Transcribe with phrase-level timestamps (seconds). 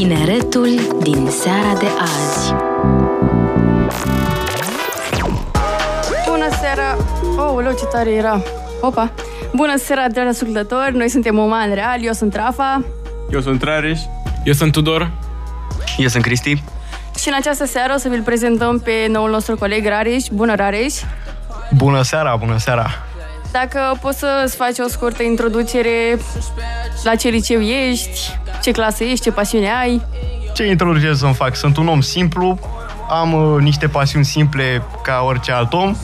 [0.00, 2.54] Tineretul din seara de azi.
[6.28, 6.96] Bună seara!
[7.36, 8.42] Oh, ce tare era!
[8.80, 9.12] Opa!
[9.54, 10.96] Bună seara, dragi ascultători!
[10.96, 12.84] Noi suntem Oman Real, eu sunt Rafa.
[13.32, 14.00] Eu sunt Rareș.
[14.44, 15.10] Eu sunt Tudor.
[15.98, 16.62] Eu sunt Cristi.
[17.18, 20.24] Și în această seară o să vi-l prezentăm pe noul nostru coleg Rareș.
[20.32, 20.94] Bună, Rareș!
[21.76, 22.90] Bună seara, bună seara!
[23.52, 26.18] Dacă poți să-ți faci o scurtă introducere
[27.02, 30.02] la ce liceu ești, ce clasă ești, ce pasiune ai?
[30.54, 31.56] Ce introducere să-mi fac?
[31.56, 32.58] Sunt un om simplu,
[33.08, 35.96] am uh, niște pasiuni simple ca orice alt om.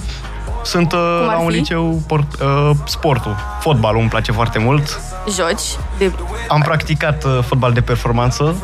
[0.65, 1.57] Sunt uh, la un fi?
[1.57, 5.01] liceu port, uh, sportul, fotbalul îmi place foarte mult.
[5.35, 5.79] Joci?
[5.99, 6.13] De...
[6.49, 8.57] Am practicat uh, fotbal de performanță.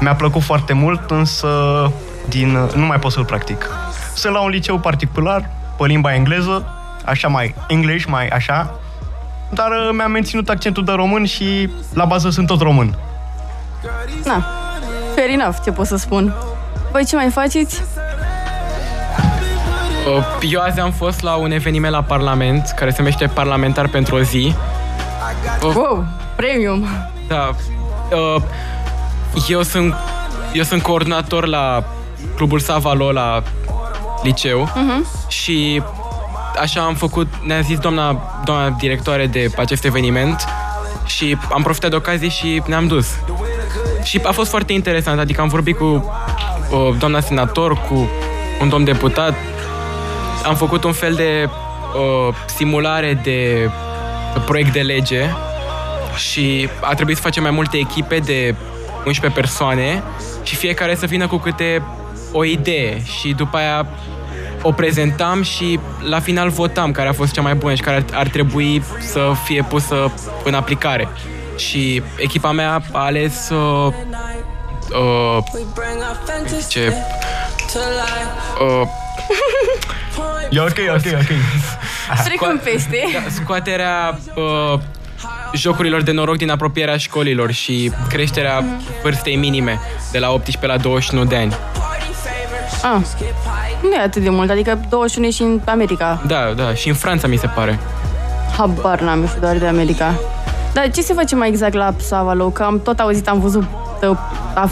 [0.00, 1.48] Mi-a plăcut foarte mult, însă
[2.28, 3.68] din, uh, nu mai pot să-l practic.
[4.14, 6.66] Sunt la un liceu particular, pe limba engleză,
[7.04, 8.74] așa mai English, mai așa,
[9.50, 12.98] dar uh, mi-am menținut accentul de român și la bază sunt tot român.
[14.24, 14.44] Na,
[15.14, 16.34] fair enough, ce pot să spun.
[16.92, 17.82] Voi ce mai faceți?
[20.16, 24.14] Uh, Eu azi am fost la un eveniment la Parlament, care se numește Parlamentar pentru
[24.16, 24.54] o zi.
[25.62, 26.04] Wow,
[26.36, 26.86] premium!
[27.28, 27.50] Da.
[28.36, 28.42] uh,
[29.48, 29.94] Eu sunt,
[30.52, 31.84] eu sunt coordonator la
[32.36, 33.42] Clubul Savalo la
[34.22, 35.28] liceu Uh-huh.
[35.28, 35.82] și
[36.60, 40.44] așa am făcut, ne-a zis doamna, doamna directoare de acest eveniment
[41.06, 43.08] și am profitat de ocazie și ne-am dus.
[44.02, 48.08] Și a fost foarte interesant, adică am vorbit cu uh, doamna senator, cu
[48.60, 49.34] un domn deputat,
[50.44, 53.70] am făcut un fel de uh, simulare de
[54.46, 55.24] proiect de lege
[56.16, 58.54] și a trebuit să facem mai multe echipe de
[59.06, 60.02] 11 persoane
[60.42, 61.82] și fiecare să vină cu câte
[62.32, 63.86] o idee și după aia
[64.62, 65.78] o prezentam și
[66.08, 69.32] la final votam care a fost cea mai bună și care ar, ar trebui să
[69.44, 70.12] fie pusă
[70.44, 71.08] în aplicare.
[71.68, 73.92] Și echipa mea a ales uh,
[74.92, 75.38] uh,
[76.68, 76.92] ce
[78.60, 78.88] uh,
[80.50, 81.30] E ok, ok, ok.
[82.24, 83.08] Trecem peste.
[83.12, 84.80] da, scoaterea uh,
[85.54, 88.64] jocurilor de noroc din apropierea școlilor și creșterea
[89.02, 89.80] vârstei minime
[90.12, 91.54] de la 18 la 21 de ani.
[92.82, 93.00] Ah,
[93.82, 96.22] nu e atât de mult, adică 21 și în America.
[96.26, 97.78] Da, da, și în Franța mi se pare.
[98.56, 100.14] Habar n-am, eu știu doar de America.
[100.72, 102.48] Dar ce se face mai exact la Savalo?
[102.48, 103.64] Că am tot auzit, am văzut,
[104.02, 104.18] uh,
[104.54, 104.70] a,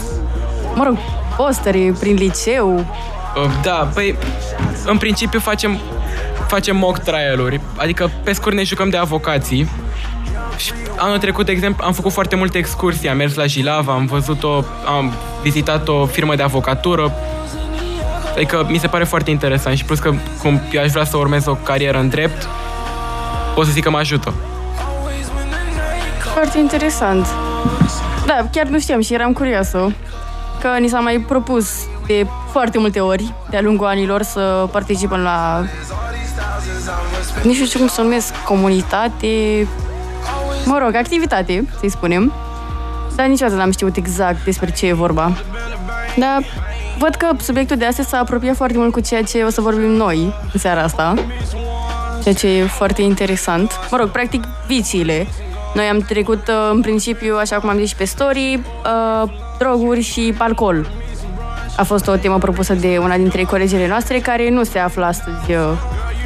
[0.75, 0.97] mă rog,
[1.37, 2.75] postere prin liceu.
[2.75, 4.17] Uh, Da, păi,
[4.85, 5.79] în principiu facem,
[6.47, 9.69] facem mock trial-uri, adică pe scurt ne jucăm de avocații.
[10.57, 14.05] Și anul trecut, de exemplu, am făcut foarte multe excursii, am mers la Jilava, am
[14.05, 14.63] văzut o,
[14.97, 17.11] am vizitat o firmă de avocatură.
[18.35, 21.45] Adică mi se pare foarte interesant și plus că cum eu aș vrea să urmez
[21.45, 22.47] o carieră în drept,
[23.55, 24.33] pot să zic că mă ajută.
[26.39, 27.27] Foarte interesant.
[28.25, 29.91] Da, chiar nu știam și eram curioasă
[30.59, 31.69] că ni s-a mai propus
[32.07, 35.65] de foarte multe ori de-a lungul anilor să participăm la
[37.43, 39.67] nici nu știu cum să o numesc, comunitate,
[40.65, 42.33] mă rog, activitate, să-i spunem.
[43.15, 45.31] Dar niciodată n-am știut exact despre ce e vorba.
[46.17, 46.43] Dar
[46.97, 49.89] văd că subiectul de astăzi s-a apropiat foarte mult cu ceea ce o să vorbim
[49.89, 51.13] noi în seara asta.
[52.21, 53.71] Ceea ce e foarte interesant.
[53.91, 55.27] Mă rog, practic, viciile.
[55.73, 58.59] Noi am trecut, uh, în principiu, așa cum am zis și pe story,
[59.23, 60.89] uh, droguri și alcool.
[61.77, 65.51] A fost o temă propusă de una dintre colegele noastre, care nu se află astăzi
[65.51, 65.57] uh,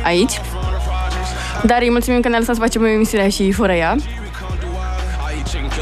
[0.03, 0.41] aici.
[1.63, 3.95] Dar îi mulțumim că ne-a lăsat să facem emisiunea și fără ea.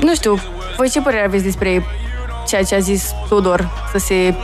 [0.01, 0.39] Nu știu,
[0.77, 1.85] voi ce părere aveți despre
[2.47, 4.35] ceea ce a zis Tudor, să se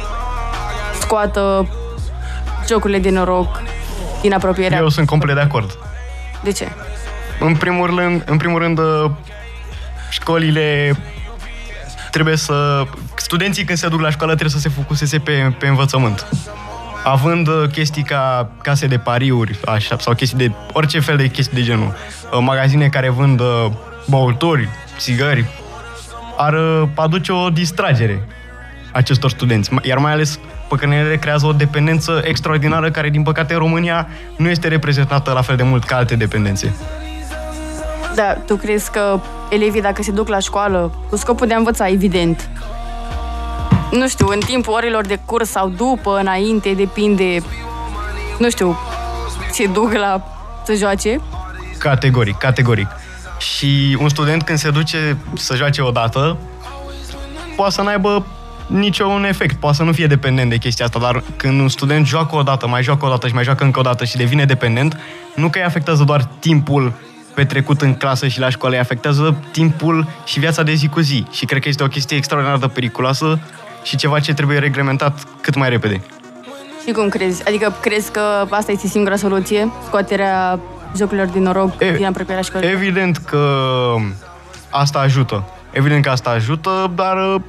[0.99, 1.67] scoată
[2.67, 3.61] jocurile de noroc
[4.21, 4.77] din apropierea...
[4.77, 5.77] Eu sunt complet de acord.
[6.43, 6.67] De ce?
[7.39, 9.11] În primul rând, în primul rând uh,
[10.09, 10.97] școlile
[12.11, 12.83] trebuie să...
[13.15, 16.27] Studenții când se duc la școală trebuie să se focuseze pe, pe învățământ.
[17.03, 20.51] Având uh, chestii ca case de pariuri așa, sau chestii de...
[20.73, 21.95] orice fel de chestii de genul.
[22.31, 23.65] uh, Magazine care vând uh,
[24.07, 25.45] băuturi, țigări,
[26.37, 28.27] ar uh, aduce o distragere
[28.91, 29.69] acestor studenți.
[29.81, 34.07] Iar mai ales pe că ne creează o dependență extraordinară care, din păcate, în România
[34.37, 36.75] nu este reprezentată la fel de mult ca alte dependențe.
[38.17, 39.19] Da, tu crezi că
[39.49, 42.49] elevii, dacă se duc la școală, cu scopul de a învăța, evident,
[43.91, 47.43] nu știu, în timpul orelor de curs sau după, înainte, depinde,
[48.39, 48.77] nu știu,
[49.51, 50.23] se duc la
[50.65, 51.21] să joace?
[51.77, 52.87] Categoric, categoric.
[53.37, 56.37] Și un student când se duce să joace odată,
[57.55, 58.25] poate să n-aibă
[58.67, 62.35] niciun efect, poate să nu fie dependent de chestia asta, dar când un student joacă
[62.35, 64.99] o dată, mai joacă o dată și mai joacă încă o dată și devine dependent,
[65.35, 66.93] nu că îi afectează doar timpul
[67.37, 71.25] petrecut în clasă și la școală îi afectează timpul și viața de zi cu zi.
[71.31, 73.39] Și cred că este o chestie extraordinar de periculoasă
[73.83, 76.01] și ceva ce trebuie reglementat cât mai repede.
[76.85, 77.47] Și cum crezi?
[77.47, 79.71] Adică crezi că asta este singura soluție?
[79.85, 80.59] Scoaterea
[80.95, 82.69] jocurilor din noroc E- din apropierea școlii?
[82.69, 83.55] Evident că
[84.69, 85.43] asta ajută.
[85.71, 87.41] Evident că asta ajută, dar uh,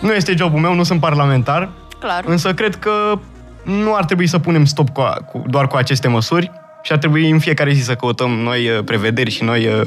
[0.00, 1.68] nu este jobul meu, nu sunt parlamentar,
[1.98, 2.24] Clar.
[2.26, 3.18] însă cred că
[3.64, 6.50] nu ar trebui să punem stop cu, a, cu doar cu aceste măsuri
[6.82, 9.80] și ar trebui în fiecare zi să căutăm noi uh, prevederi și noi uh,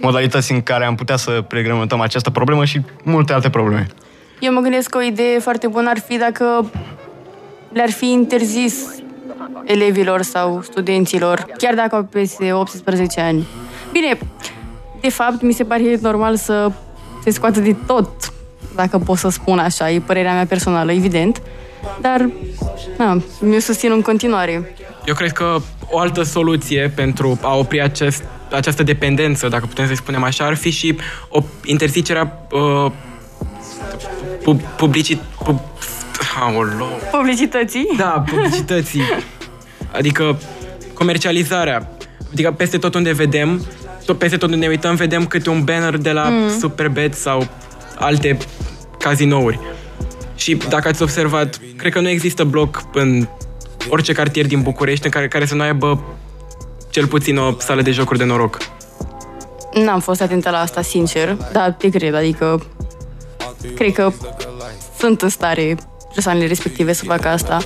[0.00, 3.86] modalități în care am putea să reglementăm această problemă și multe alte probleme.
[4.40, 6.70] Eu mă gândesc că o idee foarte bună ar fi dacă
[7.72, 8.74] le-ar fi interzis
[9.64, 13.46] elevilor sau studenților, chiar dacă au peste 18 ani.
[13.92, 14.18] Bine,
[15.00, 16.72] de fapt, mi se pare normal să
[17.22, 18.08] se scoată de tot,
[18.74, 21.42] dacă pot să spun așa, e părerea mea personală, evident,
[22.00, 22.30] dar,
[22.98, 24.74] na, mi-o susțin în continuare.
[25.06, 25.56] Eu cred că
[25.90, 30.54] o altă soluție pentru a opri acest, această dependență, dacă putem să-i spunem așa, ar
[30.54, 30.96] fi și
[31.28, 32.90] o interzicerea uh,
[34.42, 35.20] pub, publicit...
[35.44, 35.60] Pub,
[36.40, 37.88] aolo, Publicității?
[37.96, 39.02] da, publicității.
[39.92, 40.38] Adică
[40.94, 41.88] comercializarea.
[42.32, 43.66] Adică peste tot unde vedem,
[44.04, 46.58] tot peste tot unde ne uităm, vedem câte un banner de la mm.
[46.58, 47.48] Superbet sau
[47.98, 48.36] alte
[48.98, 49.58] cazinouri.
[50.34, 53.26] Și dacă ați observat, cred că nu există bloc în
[53.88, 56.02] orice cartier din București în care, care să nu aibă
[56.90, 58.58] cel puțin o sală de jocuri de noroc.
[59.74, 62.62] N-am fost atentă la asta, sincer, dar te cred, adică
[63.74, 64.12] cred că
[64.98, 65.76] sunt în stare
[66.12, 67.58] persoanele respective să facă asta.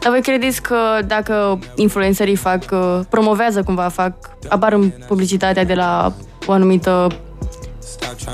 [0.00, 4.14] Dar voi credeți că dacă influencerii fac, uh, promovează cumva, fac,
[4.48, 6.12] apar în publicitatea de la
[6.46, 7.06] o anumită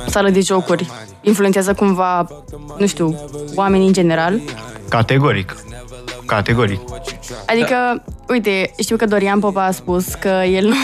[0.06, 0.90] sală de jocuri,
[1.22, 2.26] influențează cumva,
[2.78, 3.18] nu știu,
[3.54, 4.40] oamenii în general?
[4.88, 5.56] Categoric.
[6.26, 6.80] Categoric.
[7.46, 10.74] Adică, uite, știu că Dorian Popa a spus că el nu...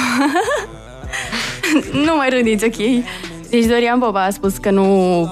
[2.07, 3.05] nu mai râdiți, ok?
[3.51, 5.23] Deci Dorian Popa a spus că nu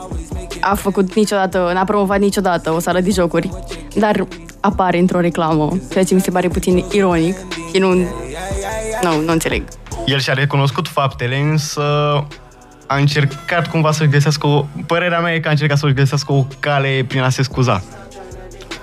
[0.61, 3.51] a făcut niciodată, n-a promovat niciodată o sală de jocuri,
[3.95, 4.27] dar
[4.61, 7.37] apare într-o reclamă, ceea ce mi se pare puțin ironic
[7.73, 7.95] și nu...
[9.03, 9.63] Nu, nu înțeleg.
[10.07, 11.83] El și-a recunoscut faptele, însă
[12.87, 14.65] a încercat cumva să-și găsească o...
[14.87, 17.83] Părerea mea e că a încercat să-și găsească o cale prin a se scuza.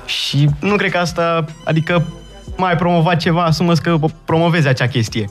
[0.05, 1.45] Și nu cred că asta...
[1.63, 2.05] Adică
[2.57, 5.29] mai promovat ceva, asumă că promovezi acea chestie.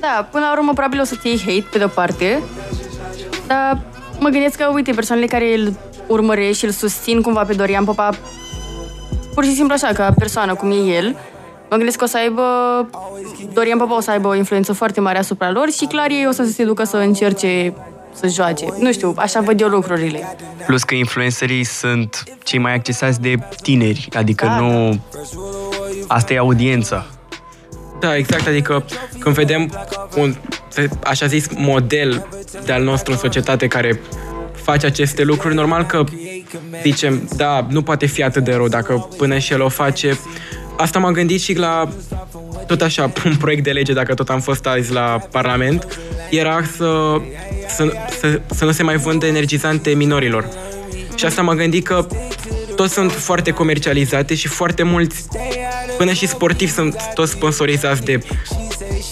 [0.00, 2.42] Da, până la urmă probabil o să fie hate pe de-o parte,
[3.46, 3.78] dar
[4.18, 5.76] mă gândesc că, uite, persoanele care îl
[6.06, 8.10] urmăresc și îl susțin cumva pe Dorian Popa,
[9.34, 11.16] pur și simplu așa, ca persoană, cum e el,
[11.70, 12.42] mă gândesc că o să aibă,
[13.52, 16.32] Dorian Popa o să aibă o influență foarte mare asupra lor și clar ei o
[16.32, 17.74] să se ducă să încerce
[18.12, 18.66] să joace.
[18.78, 20.36] Nu știu, așa văd eu lucrurile.
[20.66, 24.58] Plus că influencerii sunt cei mai accesați de tineri, adică Da.
[24.58, 25.00] nu...
[26.06, 27.06] Asta e audiența.
[28.00, 28.84] Da, exact, adică
[29.18, 29.72] când vedem
[30.16, 30.34] un,
[31.04, 32.26] așa zis, model
[32.64, 34.00] de-al nostru în societate care
[34.52, 36.04] face aceste lucruri, normal că
[36.82, 40.18] zicem, da, nu poate fi atât de rău dacă până și el o face.
[40.78, 41.88] Asta m-am gândit și la
[42.66, 45.98] tot așa, un proiect de lege, dacă tot am fost azi la Parlament,
[46.30, 47.20] era să,
[47.68, 50.48] să, să, să nu se mai vândă energizante minorilor.
[51.14, 52.06] Și asta m-am gândit că
[52.76, 55.24] toți sunt foarte comercializate și foarte mulți,
[55.96, 58.20] până și sportivi, sunt toți sponsorizați de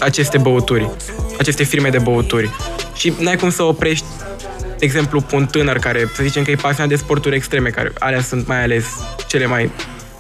[0.01, 0.91] aceste băuturi,
[1.39, 2.51] aceste firme de băuturi.
[2.95, 4.07] Și n-ai cum să oprești,
[4.59, 8.23] de exemplu, un tânăr care, să zicem că e pasionat de sporturi extreme, care alea
[8.23, 8.85] sunt mai ales
[9.27, 9.71] cele mai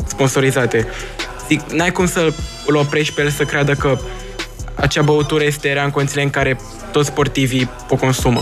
[0.07, 0.87] sponsorizate.
[1.49, 2.33] Zic, n-ai cum să
[2.67, 3.99] îl oprești pe el să creadă că
[4.75, 6.61] acea băutură este rea în condițiile în care
[6.93, 8.41] toți sportivii o consumă.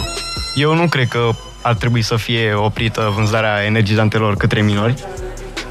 [0.54, 1.30] Eu nu cred că
[1.62, 4.94] ar trebui să fie oprită vânzarea energizantelor către minori,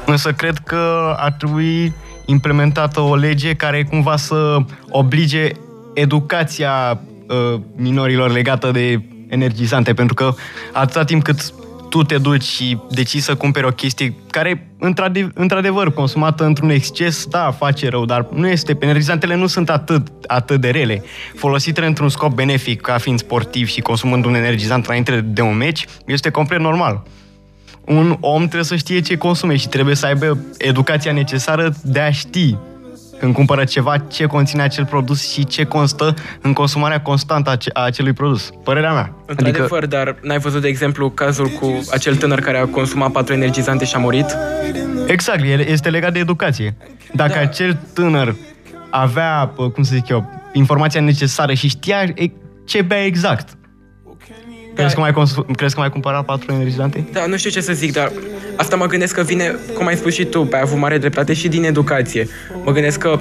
[0.06, 1.92] însă cred că ar trebui
[2.24, 4.56] implementată o lege care cumva să
[4.88, 5.50] oblige
[5.94, 10.34] educația uh, minorilor legată de energizante, pentru că
[10.72, 11.54] atâta timp cât
[11.94, 17.26] tu te duci și decizi să cumperi o chestie care, într-ade- într-adevăr, consumată într-un exces,
[17.26, 18.76] da, face rău, dar nu este.
[18.80, 21.02] Energizantele nu sunt atât, atât de rele.
[21.36, 25.86] Folosite într-un scop benefic, ca fiind sportiv și consumând un energizant înainte de un meci,
[26.06, 27.02] este complet normal.
[27.84, 32.10] Un om trebuie să știe ce consume și trebuie să aibă educația necesară de a
[32.10, 32.56] ști
[33.18, 37.70] când cumpără ceva, ce conține acel produs și ce constă în consumarea constantă a ace-
[37.72, 38.50] a acelui produs.
[38.64, 39.12] Părerea mea.
[39.26, 39.96] Într-adevăr, adică...
[39.96, 43.94] dar n-ai văzut, de exemplu, cazul cu acel tânăr care a consumat patru energizante și
[43.94, 44.36] a murit?
[45.06, 46.76] Exact, el este legat de educație.
[47.12, 47.34] Dacă Da.
[47.34, 47.40] da.
[47.40, 48.34] acel tânăr
[48.90, 52.30] avea, pă, cum să zic eu, informația necesară și știa e,
[52.64, 53.48] ce bea exact,
[54.74, 57.04] crezi, că mai consum, crezi că mai cumpăra patru energizante?
[57.12, 58.12] Da, nu știu ce să zic, dar
[58.56, 61.32] asta mă gândesc că vine, cum ai spus și tu, pe ai avut mare dreptate
[61.32, 62.28] și din educație.
[62.64, 63.18] Mă gândesc că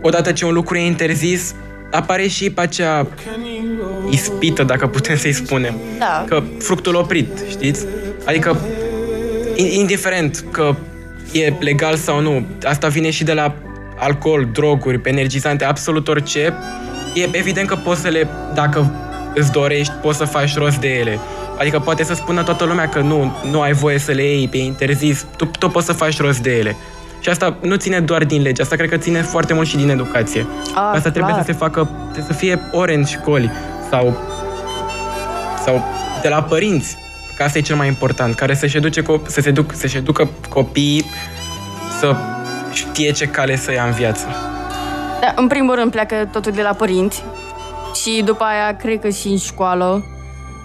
[0.00, 1.54] odată ce un lucru e interzis,
[1.90, 3.06] apare și pe acea
[4.10, 5.74] ispită, dacă putem să-i spunem.
[5.98, 6.24] Da.
[6.28, 7.86] Că fructul oprit, știți?
[8.24, 8.56] Adică,
[9.56, 10.74] in- indiferent că
[11.32, 13.54] e legal sau nu, asta vine și de la
[13.98, 16.54] alcool, droguri, energizante, absolut orice,
[17.14, 18.90] e evident că poți să le, dacă
[19.34, 21.18] îți dorești, poți să faci rost de ele.
[21.58, 24.56] Adică poate să spună toată lumea că nu, nu ai voie să le iei, pe
[24.56, 26.76] interzis, tu, tu poți să faci rost de ele.
[27.20, 29.88] Și asta nu ține doar din lege, asta cred că ține foarte mult și din
[29.90, 30.46] educație.
[30.74, 31.44] A, asta trebuie clar.
[31.44, 33.50] să se facă, trebuie să fie ore în școli
[33.90, 34.16] sau,
[35.64, 35.84] sau
[36.22, 36.96] de la părinți,
[37.36, 40.30] că asta e cel mai important, care să-și educe, co- să se duc, să-și educă
[40.48, 41.04] copiii
[41.98, 42.16] să
[42.72, 44.26] știe ce cale să ia în viață.
[45.20, 47.24] Da, în primul rând pleacă totul de la părinți
[48.02, 50.04] și după aia cred că și în școală.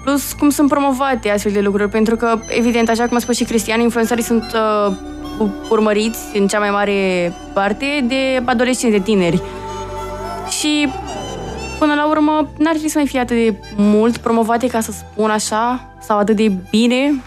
[0.04, 3.44] Plus cum sunt promovate astfel de lucruri, pentru că, evident, așa cum a spus și
[3.44, 4.56] Cristian, influențarii sunt
[4.90, 4.96] uh,
[5.70, 9.42] urmăriți în cea mai mare parte de adolescenți, de tineri.
[10.60, 10.88] Și
[11.80, 15.30] până la urmă n-ar trebui să mai fie atât de mult promovate, ca să spun
[15.30, 17.22] așa, sau atât de bine.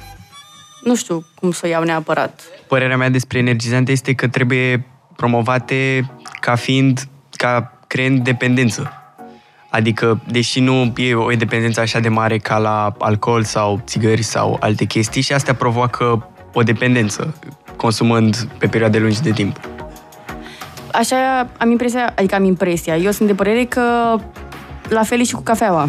[0.83, 2.40] Nu știu cum să o iau neapărat.
[2.69, 4.87] Părerea mea despre energizante este că trebuie
[5.17, 7.00] promovate ca fiind,
[7.37, 9.00] ca creând dependență.
[9.71, 14.57] Adică, deși nu e o dependență așa de mare ca la alcool sau țigări sau
[14.61, 17.35] alte chestii, și astea provoacă o dependență,
[17.77, 19.61] consumând pe perioade lungi de timp.
[20.93, 24.17] Așa am impresia, adică am impresia, eu sunt de părere că
[24.89, 25.89] la fel e și cu cafeaua.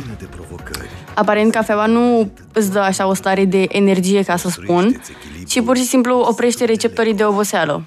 [1.14, 5.02] Aparent cafeaua nu îți dă așa o stare de energie, ca să spun,
[5.48, 7.84] ci pur și simplu oprește receptorii de oboseală.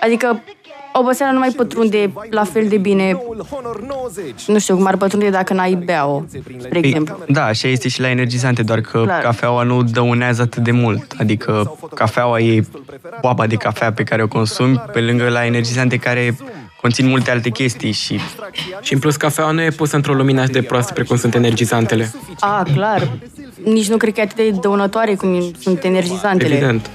[0.00, 0.42] Adică
[0.98, 3.22] oboseala nu mai pătrunde la fel de bine,
[4.46, 6.22] nu știu cum ar pătrunde dacă n-ai bea-o,
[6.58, 7.18] spre exemplu.
[7.28, 9.22] Da, așa este și la energizante, doar că Clar.
[9.22, 11.14] cafeaua nu dăunează atât de mult.
[11.18, 12.64] Adică cafeaua e
[13.20, 16.36] boaba de cafea pe care o consumi, pe lângă la energizante care
[16.80, 18.20] conțin multe alte chestii și
[18.80, 22.12] Și în plus, cafeaua nu e pusă într-o lumină așa de proastă precum sunt energizantele.
[22.40, 23.08] A, clar.
[23.64, 26.54] Nici nu cred că e atât de dăunătoare cum sunt energizantele.
[26.54, 26.90] Evident.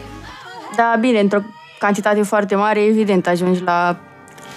[0.76, 1.40] Da, bine, într-o
[1.86, 3.96] cantitate foarte mare, evident, ajungi la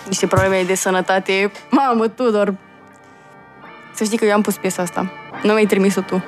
[0.08, 1.52] niște probleme de sănătate.
[1.70, 2.54] Mamă, Tudor!
[3.94, 5.12] Să știi că eu am pus piesa asta.
[5.42, 6.24] Nu mi-ai trimis-o tu.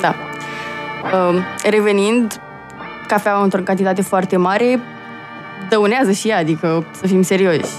[0.00, 0.14] Da.
[1.16, 2.40] Um, revenind,
[3.06, 4.80] cafeaua într-o cantitate foarte mare
[5.68, 7.70] dăunează și ea, adică să fim serioși.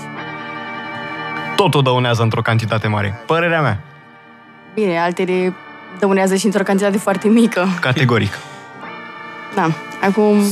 [1.55, 3.23] Totul dăunează într-o cantitate mare.
[3.25, 3.79] Părerea mea.
[4.73, 5.53] Bine, altele
[5.99, 7.67] dăunează și într-o cantitate foarte mică.
[7.79, 8.33] Categoric.
[9.55, 9.69] Da.
[10.01, 10.43] Acum,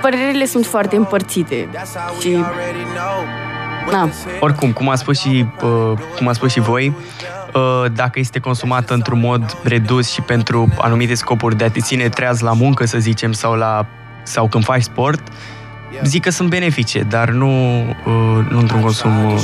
[0.00, 1.68] părerile sunt foarte împărțite
[2.20, 2.44] și...
[3.90, 4.08] Da.
[4.40, 6.94] Oricum, cum a spus și, uh, cum a spus și voi,
[7.54, 12.08] uh, dacă este consumată într-un mod redus și pentru anumite scopuri de a te ține
[12.08, 13.86] treaz la muncă, să zicem, sau, la,
[14.22, 15.22] sau când faci sport,
[16.02, 19.40] zic că sunt benefice, dar nu, uh, nu într-un consum uh,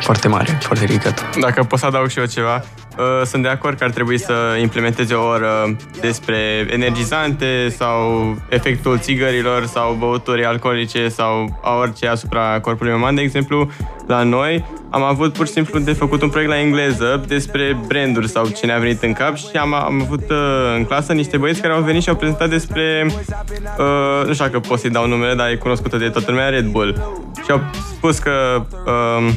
[0.00, 1.38] foarte mare, foarte ridicat.
[1.40, 2.85] Dacă pot să adaug și eu ceva, uh,
[3.24, 9.66] sunt de acord că ar trebui să implementeze o oră despre energizante sau efectul țigărilor
[9.66, 13.14] sau băuturi alcoolice sau a orice asupra corpului uman.
[13.14, 13.70] De exemplu,
[14.06, 18.28] la noi am avut pur și simplu de făcut un proiect la engleză despre branduri
[18.28, 21.60] sau ce ne-a venit în cap și am, am avut uh, în clasă niște băieți
[21.60, 25.34] care au venit și au prezentat despre, uh, nu știu dacă pot să-i dau numele,
[25.34, 27.20] dar e cunoscută de toată lumea, Red Bull.
[27.44, 27.60] Și au
[27.96, 29.32] spus că uh,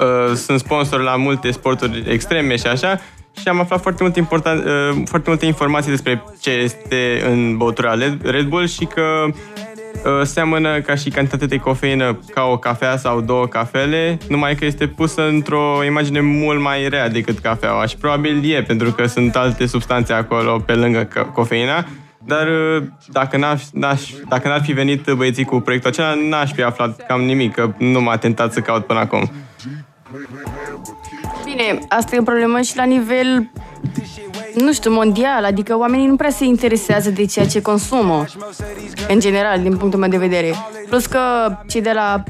[0.00, 3.00] uh, sunt sponsor la multe sporturi extreme și așa
[3.40, 7.94] și am aflat foarte multe, important, uh, foarte multe informații despre ce este în băutura
[7.94, 12.96] Red- Red Bull și că uh, seamănă ca și cantitate de cofeină ca o cafea
[12.96, 17.96] sau două cafele, numai că este pusă într-o imagine mult mai rea decât cafeaua și
[17.96, 21.86] probabil e, pentru că sunt alte substanțe acolo pe lângă ca- cofeina,
[22.24, 26.62] dar uh, dacă, n-aș, n-aș, dacă n-ar fi venit băieții cu proiectul acela, n-aș fi
[26.62, 29.30] aflat cam nimic, că nu m-a tentat să caut până acum.
[31.44, 33.50] Bine, asta e o problemă și la nivel,
[34.54, 35.44] nu știu, mondial.
[35.44, 38.24] Adică oamenii nu prea se interesează de ceea ce consumă,
[39.08, 40.54] în general, din punctul meu de vedere.
[40.88, 41.20] Plus că
[41.68, 42.22] cei de la,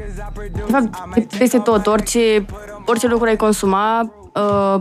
[0.53, 2.47] de fapt, de peste tot, orice,
[2.87, 4.81] orice lucru ai consuma, uh,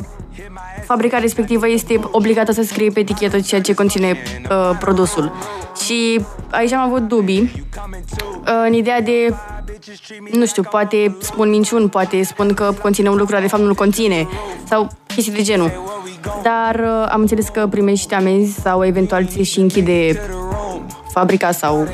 [0.85, 4.17] fabrica respectivă este obligată să scrie pe etichetă ceea ce conține
[4.49, 5.31] uh, produsul.
[5.83, 7.65] Și aici am avut dubii
[8.41, 9.33] uh, în ideea de
[10.31, 13.73] nu știu, poate spun minciuni, poate spun că conține un lucru, dar de fapt nu-l
[13.73, 14.27] conține,
[14.67, 15.71] sau chestii de genul.
[16.43, 20.21] Dar uh, am înțeles că primești amenzi sau eventual ți și închide
[21.11, 21.87] fabrica sau...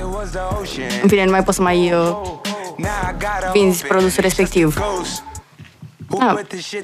[1.01, 2.17] În fine, nu mai poți să mai uh,
[3.53, 4.77] vinzi produsul respectiv.
[6.09, 6.35] Da.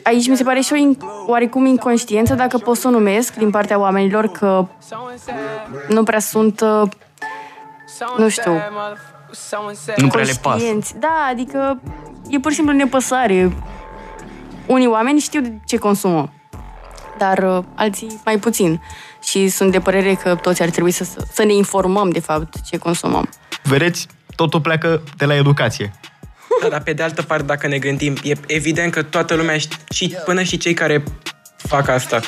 [0.04, 0.98] Aici mi se pare și o in-
[1.28, 4.68] oarecum inconștiență, dacă pot să o numesc, din partea oamenilor, că
[5.90, 6.90] nu prea sunt, uh,
[8.18, 8.52] nu știu,
[9.98, 10.40] Nu prea le pasă.
[10.50, 10.96] conștienți.
[11.00, 11.80] Da, adică
[12.30, 13.52] e pur și simplu nepăsare.
[14.66, 16.30] Unii oameni știu de ce consumă.
[17.18, 18.82] dar uh, alții mai puțin.
[19.24, 22.78] Și sunt de părere că toți ar trebui să, să ne informăm, de fapt, ce
[22.78, 23.30] consumăm.
[23.64, 25.92] Vedeți, totul pleacă de la educație.
[26.62, 29.94] Da, dar pe de altă parte, dacă ne gândim, e evident că toată lumea, ști-
[29.94, 31.04] și până și cei care
[31.58, 32.20] fac asta,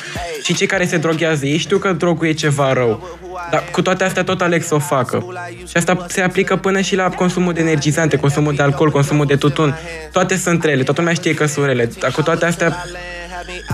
[0.42, 3.18] și cei care se droghează, ei știu că drogul e ceva rău.
[3.50, 5.24] Dar cu toate astea tot aleg să o facă.
[5.68, 9.36] Și asta se aplică până și la consumul de energizante, consumul de alcool, consumul de
[9.36, 9.78] tutun.
[10.12, 11.90] Toate sunt rele, toată lumea știe că sunt rele.
[11.98, 12.84] Dar cu toate astea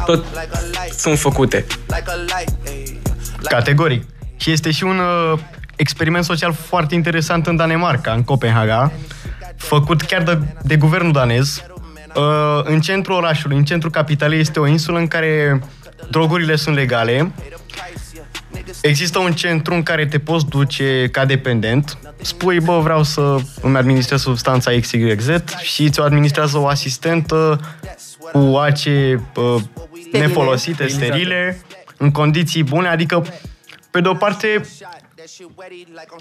[0.05, 0.25] tot
[0.97, 1.67] sunt făcute.
[3.43, 4.03] Categoric.
[4.37, 5.39] Și este și un uh,
[5.77, 8.93] experiment social foarte interesant în Danemarca, în Copenhaga,
[9.61, 11.65] făcut chiar de, de guvernul danez.
[12.15, 15.63] Uh, în centrul orașului, în centrul capitalei, este o insulă în care
[16.11, 17.33] drogurile sunt legale.
[18.83, 21.99] Există un centru în care te poți duce ca dependent.
[22.21, 25.29] Spui, bă, vreau să îmi administrez substanța XYZ
[25.63, 27.61] și ți-o administrează o asistentă
[28.33, 29.63] cu ace uh,
[30.13, 31.61] nefolosite, sterile,
[31.97, 33.25] în condiții bune, adică
[33.91, 34.61] pe de o parte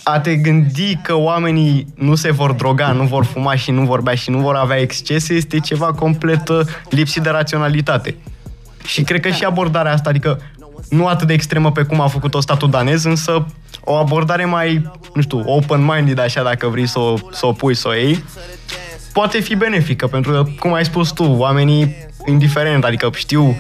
[0.03, 4.01] a te gândi că oamenii nu se vor droga, nu vor fuma și nu vor
[4.01, 8.15] bea și nu vor avea excese este ceva complet uh, lipsit de raționalitate.
[8.85, 10.41] Și cred că și abordarea asta, adică
[10.89, 13.45] nu atât de extremă pe cum a făcut-o statul danez, însă
[13.83, 17.87] o abordare mai, nu știu, open-minded, așa, dacă vrei să o, să o pui, să
[17.87, 18.23] o iei,
[19.13, 23.55] poate fi benefică, pentru că, cum ai spus tu, oamenii, indiferent, adică știu,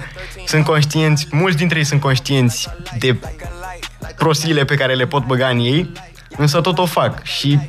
[0.45, 2.69] sunt conștienți, mulți dintre ei sunt conștienți
[2.99, 3.17] de
[4.19, 5.91] prostiile pe care le pot băga în ei,
[6.37, 7.59] însă tot o fac și,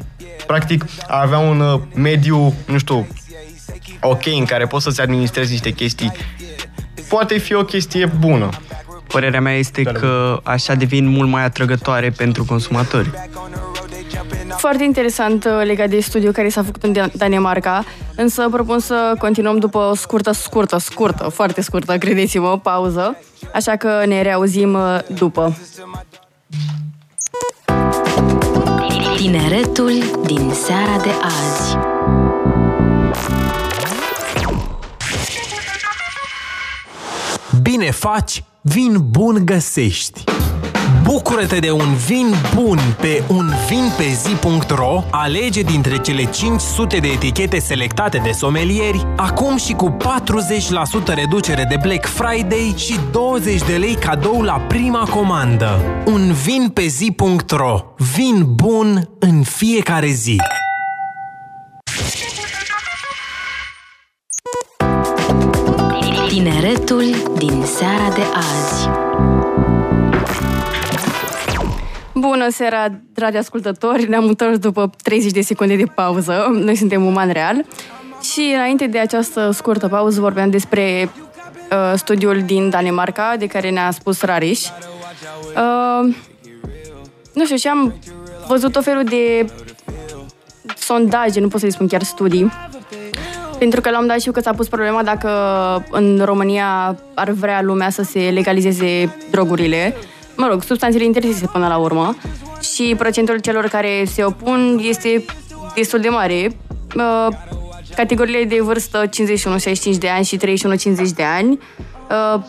[0.47, 3.07] practic, a avea un uh, mediu, nu știu,
[4.00, 6.12] ok, în care poți să-ți administrezi niște chestii,
[7.09, 8.49] poate fi o chestie bună.
[9.07, 13.11] Părerea mea este că așa devin mult mai atrăgătoare pentru consumatori.
[14.57, 17.85] Foarte interesant uh, legat de studiul care s-a făcut în Dan- Danemarca,
[18.16, 23.16] însă propun să continuăm după o scurtă, scurtă, scurtă, foarte scurtă, credeți-mă, pauză,
[23.54, 25.57] așa că ne reauzim uh, după.
[29.16, 29.92] Tineretul
[30.26, 31.76] din seara de azi.
[37.63, 40.25] Bine faci, vin bun găsești.
[41.12, 48.30] Bucură-te de un vin bun pe unvinpezi.ro Alege dintre cele 500 de etichete selectate de
[48.30, 49.06] somelieri.
[49.16, 49.96] Acum și cu
[51.10, 55.80] 40% reducere de Black Friday și 20 de lei cadou la prima comandă.
[56.06, 57.80] Unvinpezi.ro
[58.14, 60.36] Vin bun în fiecare zi.
[66.28, 67.04] Tineretul
[67.38, 68.88] din seara de azi.
[72.21, 74.09] Bună seara, dragi ascultători!
[74.09, 76.47] Ne-am întors după 30 de secunde de pauză.
[76.52, 77.65] Noi suntem Uman Real.
[78.23, 81.11] Și înainte de această scurtă pauză vorbeam despre
[81.71, 84.61] uh, studiul din Danemarca, de care ne-a spus Rariș.
[84.67, 86.15] Uh,
[87.35, 87.95] nu știu, și am
[88.49, 89.50] văzut o felul de
[90.76, 92.52] sondaje, nu pot să-i spun chiar studii,
[93.59, 95.30] pentru că la un dat știu că s-a pus problema dacă
[95.91, 99.95] în România ar vrea lumea să se legalizeze drogurile,
[100.40, 102.16] mă rog, substanțele interzise până la urmă,
[102.74, 105.24] și procentul celor care se opun este
[105.74, 106.56] destul de mare.
[106.96, 107.28] Uh,
[107.94, 110.42] Categoriile de vârstă 51-65 de ani și 31-50
[111.14, 111.58] de ani
[112.10, 112.42] uh,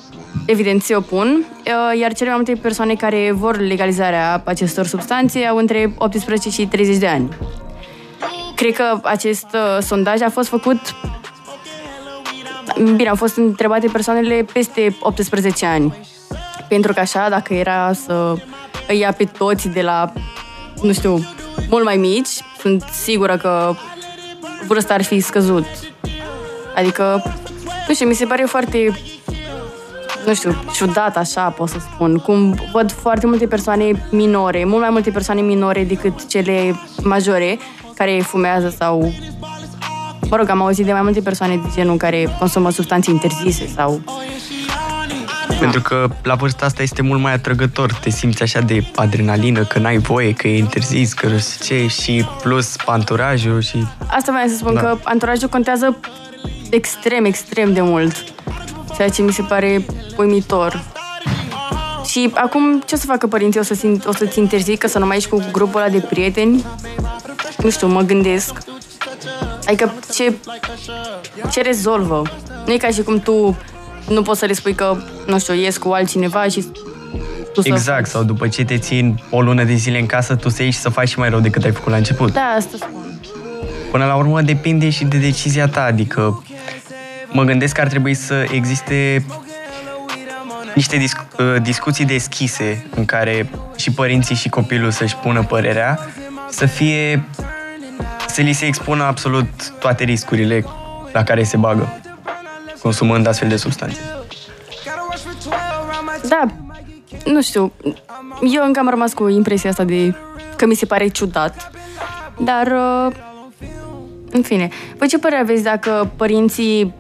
[0.45, 5.58] evident se opun, uh, iar cele mai multe persoane care vor legalizarea acestor substanțe au
[5.58, 7.30] între 18 și 30 de ani.
[8.56, 10.80] Cred că acest uh, sondaj a fost făcut
[12.95, 15.93] Bine, au fost întrebate persoanele peste 18 ani.
[16.72, 18.36] Pentru că așa, dacă era să
[18.88, 20.14] îi ia pe toți de la,
[20.82, 21.20] nu știu,
[21.70, 22.30] mult mai mici,
[22.60, 23.74] sunt sigură că
[24.68, 25.66] vârsta ar fi scăzut.
[26.76, 27.24] Adică,
[27.88, 29.00] nu știu, mi se pare foarte,
[30.26, 32.18] nu știu, ciudat așa, pot să spun.
[32.18, 37.60] Cum văd foarte multe persoane minore, mult mai multe persoane minore decât cele majore,
[37.96, 39.14] care fumează sau
[40.30, 44.02] Mă rog, am auzit de mai multe persoane de genul care consumă substanțe interzise sau...
[45.60, 47.94] Pentru că la vârsta asta este mult mai atrăgător.
[47.94, 51.88] Te simți așa de adrenalină, că n-ai voie, că e interzis, că nu știu ce,
[51.88, 53.86] și plus anturajul și...
[54.08, 54.80] Asta vreau să spun, Da.
[54.80, 55.98] că anturajul contează
[56.70, 58.24] extrem, extrem de mult.
[58.96, 59.86] Ceea ce mi se pare
[60.18, 60.84] uimitor.
[62.08, 63.60] Și acum, ce o să facă părinții?
[63.60, 66.66] O, să, o să-ți interzică să nu mai ești cu grupul ăla de prieteni?
[67.58, 68.58] Nu știu, mă gândesc.
[69.66, 70.34] Adică ce,
[71.52, 72.22] ce rezolvă?
[72.66, 73.58] Nu e ca și cum tu
[74.10, 76.66] nu poți să le spui că, nu știu, ies cu altcineva și
[77.54, 77.68] tu să...
[77.68, 80.76] Exact, sau după ce te țin o lună de zile în casă, tu să ieși
[80.76, 82.34] și să faci și mai rău decât ai făcut la început.
[82.34, 83.20] Da, asta spun.
[83.92, 86.44] Până la urmă depinde și de decizia ta, adică
[87.32, 89.26] mă gândesc că ar trebui să existe
[90.76, 96.00] niște discu- uh, discuții deschise în care și părinții și copilul să-și pună părerea,
[96.50, 97.24] să fie
[98.28, 100.64] să li se expună absolut toate riscurile
[101.12, 102.02] la care se bagă
[102.82, 104.00] consumând astfel de substanțe.
[106.28, 106.46] Da,
[107.26, 107.72] nu știu.
[108.41, 110.15] Eu încă am rămas cu impresia asta de
[110.56, 111.72] că mi se pare ciudat.
[112.38, 113.15] Dar, uh,
[114.32, 114.70] în fine.
[114.98, 116.94] Voi ce părere aveți dacă părinții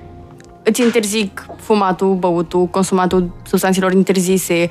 [0.63, 4.67] îți interzic fumatul, băutul, consumatul substanțelor interzise?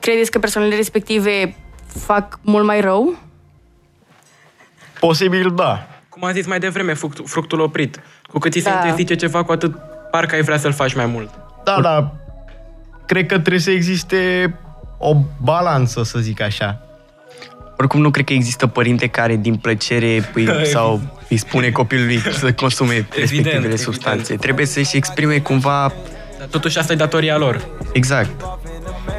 [0.00, 3.18] Credeți că persoanele respective fac mult mai rău?
[5.00, 5.86] Posibil, da.
[6.08, 8.00] Cum am zis mai devreme, fructul, fructul oprit.
[8.32, 8.76] Cu cât ți se Da.
[8.76, 9.74] interzice ceva, cu atât
[10.10, 11.30] parcă ai vrea să-l faci mai mult.
[11.64, 12.12] Da, da.
[13.06, 14.54] Cred că trebuie să existe
[14.98, 16.80] o balanță, să zic așa.
[17.78, 22.52] Oricum nu cred că există părinte care din plăcere îi, sau îi spune copilului să
[22.52, 23.78] consume respectivele evident.
[23.78, 24.36] substanțe.
[24.36, 25.92] Trebuie să-și exprime cumva
[26.38, 27.68] Dar totuși asta e datoria lor.
[27.92, 28.30] exact.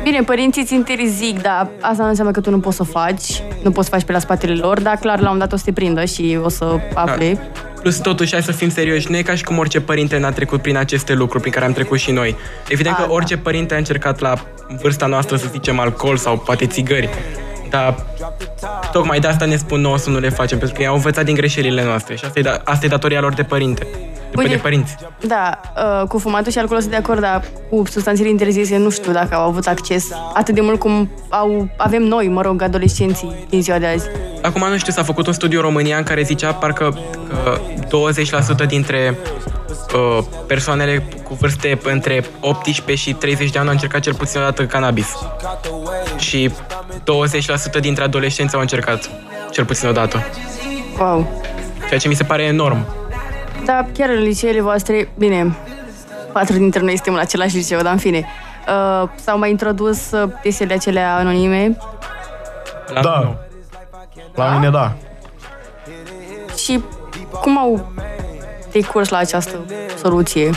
[0.04, 3.72] Bine, părinții îți interzic, dar asta nu înseamnă că tu nu poți să faci, nu
[3.72, 5.72] poți să faci pe la spatele lor, dar clar la un dat o să te
[5.72, 7.40] prindă și o să afle.
[7.82, 10.62] Plus, totuși, hai să fim serioși, nu e ca și cum orice părinte n-a trecut
[10.62, 12.36] prin aceste lucruri prin care am trecut și noi.
[12.68, 13.14] Evident A, că da.
[13.14, 14.34] orice părinte a încercat la
[14.82, 17.10] vârsta noastră, să zicem, alcool sau poate țigări.
[17.70, 17.96] Dar
[18.92, 21.26] tocmai de asta ne spun nouă să nu le facem, pentru că ei au învățat
[21.26, 23.88] din greșelile noastre și asta e, da, asta e datoria lor de părinte.
[24.32, 24.96] De, Uite, de părinți.
[25.20, 25.60] Da,
[26.02, 29.36] uh, cu fumatul și alcoolul sunt de acord, dar cu substanțele interzise nu știu dacă
[29.36, 33.78] au avut acces atât de mult cum au, avem noi, mă rog, adolescenții din ziua
[33.78, 34.08] de azi.
[34.42, 36.98] Acum nu știu, s-a făcut un studiu în România în care zicea parcă
[37.30, 37.60] că
[38.64, 39.18] 20% dintre
[39.96, 44.44] uh, persoanele cu vârste între 18 și 30 de ani au încercat cel puțin o
[44.44, 45.08] dată cannabis.
[46.18, 46.50] Și
[47.78, 49.10] 20% dintre adolescenți au încercat
[49.52, 50.24] cel puțin o dată.
[51.00, 51.44] Wow.
[51.88, 53.01] Ceea ce mi se pare enorm.
[53.72, 55.56] Da, chiar în liceele voastre, bine,
[56.32, 58.26] patru dintre noi suntem la același liceu, dar în fine,
[58.68, 61.78] uh, s-au mai introdus uh, testele acelea anonime
[62.94, 63.20] La Da.
[63.24, 63.36] nu.
[64.36, 64.94] La mine, da.
[66.58, 66.84] și
[67.42, 67.92] cum au
[68.72, 69.56] decurs la această
[69.98, 70.50] soluție?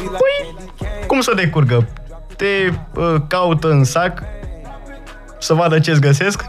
[1.06, 1.88] Cum să decurgă?
[2.36, 2.46] Te
[2.94, 4.22] uh, caută în sac
[5.38, 6.44] să vadă ce-ți găsesc.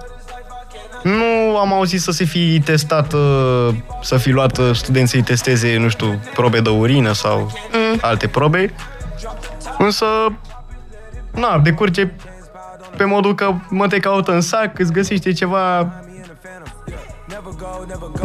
[1.06, 3.70] Nu am auzit să se fi testat, uh,
[4.02, 8.00] să fi luat uh, studenții să-i testeze, nu știu, probe de urină sau mm.
[8.02, 8.74] alte probe.
[9.78, 10.06] Însă,
[11.32, 12.12] na, decurge
[12.98, 15.94] pe modul că mă te caută în sac, îți găsește ceva...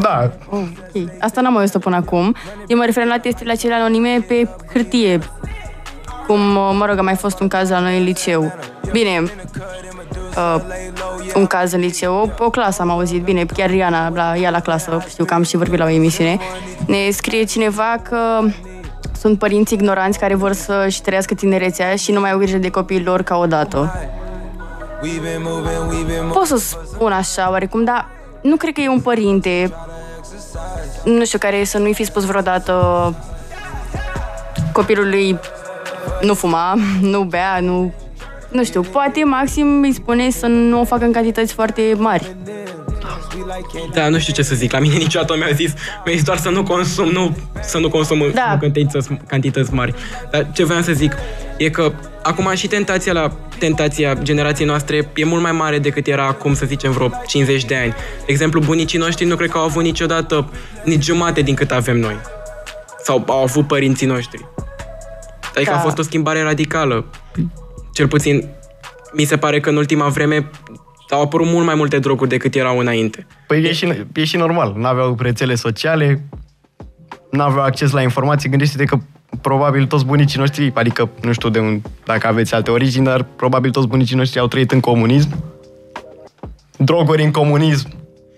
[0.00, 0.62] Da, Oh,
[0.94, 1.10] ok.
[1.20, 2.36] Asta n-am mai auzit până acum.
[2.66, 5.18] Eu mă refer la testele acelea anonime pe hârtie.
[6.26, 8.52] Cum, uh, mă rog, a mai fost un caz la noi în liceu.
[8.90, 9.22] Bine,
[10.56, 14.60] uh, un caz în liceu, o clasă am auzit, bine, chiar Riana, la, ea la
[14.60, 16.38] clasă, știu că am și vorbit la o emisiune,
[16.86, 18.18] ne scrie cineva că
[19.20, 23.02] sunt părinți ignoranți care vor să-și trăiască tinerețea și nu mai au grijă de copiii
[23.02, 23.94] lor ca odată.
[26.32, 28.08] Pot să spun așa, oarecum, dar
[28.42, 29.72] nu cred că e un părinte,
[31.04, 33.14] nu știu, care să nu-i fi spus vreodată
[34.72, 35.38] copilului
[36.20, 37.92] nu fuma, nu bea, nu...
[38.50, 42.34] Nu știu, poate maxim îi spune să nu o facă în cantități foarte mari.
[43.94, 44.72] Da, nu știu ce să zic.
[44.72, 45.72] La mine niciodată mi-a zis,
[46.04, 48.50] mi-a zis doar să nu consum, nu, să nu consum Da.
[48.52, 49.94] în cantități, cantități mari.
[50.30, 51.12] Dar ce vreau să zic
[51.56, 56.26] e că acum și tentația la tentația generației noastre e mult mai mare decât era
[56.26, 57.90] acum, să zicem, vreo 50 de ani.
[58.18, 60.50] De exemplu, bunicii noștri nu cred că au avut niciodată
[60.84, 62.16] nici jumate din cât avem noi.
[63.02, 64.44] Sau au avut părinții noștri.
[65.54, 65.76] Adică Da.
[65.76, 67.04] a fost o schimbare radicală.
[68.00, 68.48] Cel puțin,
[69.12, 70.50] mi se pare că în ultima vreme
[71.10, 73.26] au apărut mult mai multe droguri decât erau înainte.
[73.46, 74.74] Păi e și, e și normal.
[74.76, 76.22] N-aveau rețele sociale,
[77.30, 78.48] n-aveau acces la informații.
[78.48, 78.98] Gândește-te că
[79.40, 83.70] probabil toți bunicii noștri, adică nu știu de un, dacă aveți alte origini, dar probabil
[83.70, 85.44] toți bunicii noștri au trăit în comunism.
[86.76, 87.88] Droguri în comunism,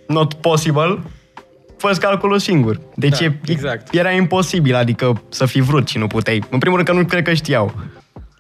[0.07, 0.99] not possible.
[1.77, 2.81] Fă calculul singur.
[2.95, 3.95] Deci Da, e, exact.
[3.95, 6.43] era imposibil, adică să fi vrut și nu puteai.
[6.51, 7.75] În primul rând că nu cred că știau.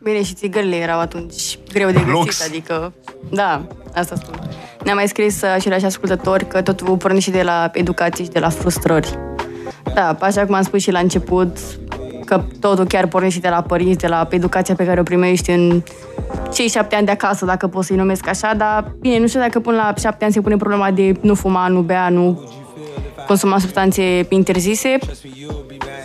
[0.02, 2.46] Bine, și țigările erau atunci greu de găsit, Lux.
[2.46, 2.92] adică...
[3.30, 3.62] Da,
[3.94, 4.38] asta spun.
[4.84, 8.48] Ne-a mai scris uh, același ascultători că totul pornește de la educație și de la
[8.48, 9.18] frustrări.
[9.94, 11.58] Da, așa cum am spus și la început,
[12.24, 15.82] că totul chiar pornește de la părinți, de la educația pe care o primești în
[16.52, 19.60] cei șapte ani de acasă, dacă pot să-i numesc așa, dar bine, nu știu dacă
[19.60, 22.42] până la șapte ani se pune problema de nu fuma, nu bea, nu
[23.26, 24.98] consuma substanțe interzise,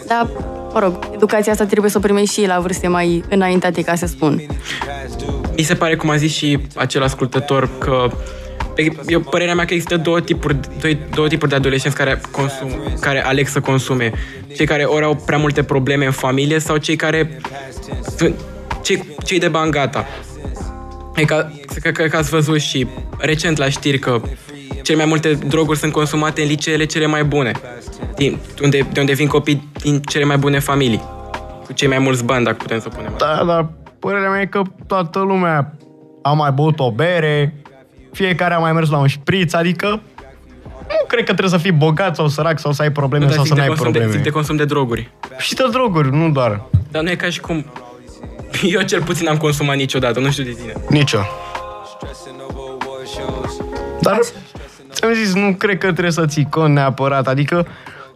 [0.07, 0.27] dar,
[0.73, 4.05] mă rog, educația asta trebuie să o primești și la vârste mai înaintate, ca să
[4.05, 4.41] spun.
[5.57, 8.07] Mi se pare, cum a zis și acel ascultător, că
[9.07, 13.25] eu, părerea mea că există două tipuri, doi, două tipuri de adolescenți care, consum, care
[13.25, 14.11] aleg să consume.
[14.55, 17.39] Cei care ori au prea multe probleme în familie sau cei care
[18.17, 18.35] sunt
[18.83, 20.05] cei, cei de bani gata.
[21.15, 21.51] E ca,
[21.81, 24.21] cred că, că ați văzut și recent la știri că
[24.81, 27.51] cele mai multe droguri sunt consumate în liceele cele mai bune,
[28.17, 31.01] din, unde, de unde vin copii din cele mai bune familii,
[31.65, 33.35] cu cei mai mulți bani, dacă putem să punem așa.
[33.35, 33.67] Da, dar
[33.99, 35.73] părerea mea e că toată lumea
[36.21, 37.55] a mai băut o bere,
[38.11, 39.87] fiecare a mai mers la un șpriț, adică
[40.87, 43.43] nu cred că trebuie să fii bogat sau sărac sau să ai probleme Dar sau
[43.43, 44.17] zic să nu de, ai consum de, probleme.
[44.17, 45.11] zic de consum de droguri.
[45.37, 46.61] Și de droguri, nu doar.
[46.91, 47.65] Dar nu e ca și cum...
[48.73, 50.73] Eu cel puțin am consumat niciodată, nu știu de tine.
[50.89, 51.25] Nici eu.
[54.01, 54.19] Dar,
[54.91, 57.27] ți-am zis, nu cred că trebuie să ții cont neapărat.
[57.27, 57.67] Adică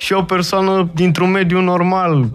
[0.02, 2.26] și o persoană dintr-un mediu normal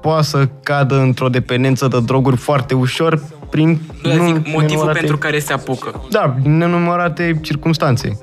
[0.00, 3.68] poate să cadă într-o dependență de droguri foarte ușor prin
[4.02, 6.02] Nu, dar zic motivul nenumărate- pentru care se apucă.
[6.10, 8.18] Da, din nenumărate circunstanțe.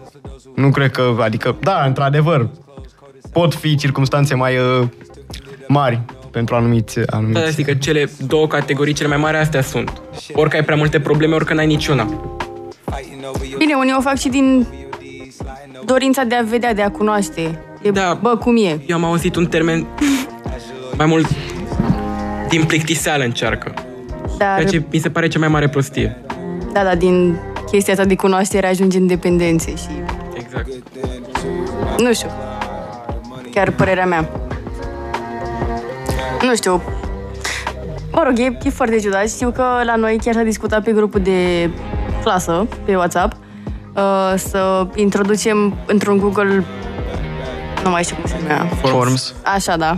[0.56, 2.50] Nu cred că, adică, da, într-adevăr,
[3.34, 4.88] pot fi circunstanțe mai uh,
[5.68, 7.52] mari pentru anumiți, Da, anumiți.
[7.52, 10.02] zic că cele două categorii cele mai mari astea sunt.
[10.34, 12.04] Orică ai prea multe probleme, orică n-ai niciuna.
[13.58, 14.68] Bine, unii o fac și din
[15.86, 17.60] dorința de a vedea, de a cunoaște.
[17.82, 18.17] De, Da.
[18.22, 18.80] Bă, cum e?
[18.86, 19.86] Eu am auzit un termen
[20.98, 21.28] mai mult
[22.50, 23.74] din plictiseală încearcă.
[24.38, 26.17] Dar, Ceea ce mi se pare cea mai mare prostie.
[26.74, 27.39] da, da, din
[27.72, 29.88] chestia asta de cunoaștere ajunge în dependențe și
[30.34, 30.67] Exact.
[31.98, 32.30] nu știu.
[33.52, 34.30] Chiar părerea mea.
[36.41, 36.82] Nu știu.
[38.12, 39.30] Mă rog, e, e foarte ciudat.
[39.30, 41.70] Știu că la noi chiar s-a discutat pe grupul de
[42.24, 43.34] clasă, pe WhatsApp,
[43.96, 46.63] uh, să introducem într-un Google...
[47.84, 48.65] Nu mai știu cum se numea.
[48.65, 49.34] Forms.
[49.44, 49.98] Așa, da.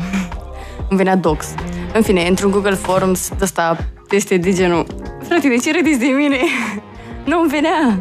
[0.90, 1.54] Îmi venea Docs.
[1.94, 4.86] În fine, într-un Google Forms ăsta teste de genul
[5.28, 6.38] Frate, de ce râdeți de mine?
[7.30, 8.00] Nu-mi venea.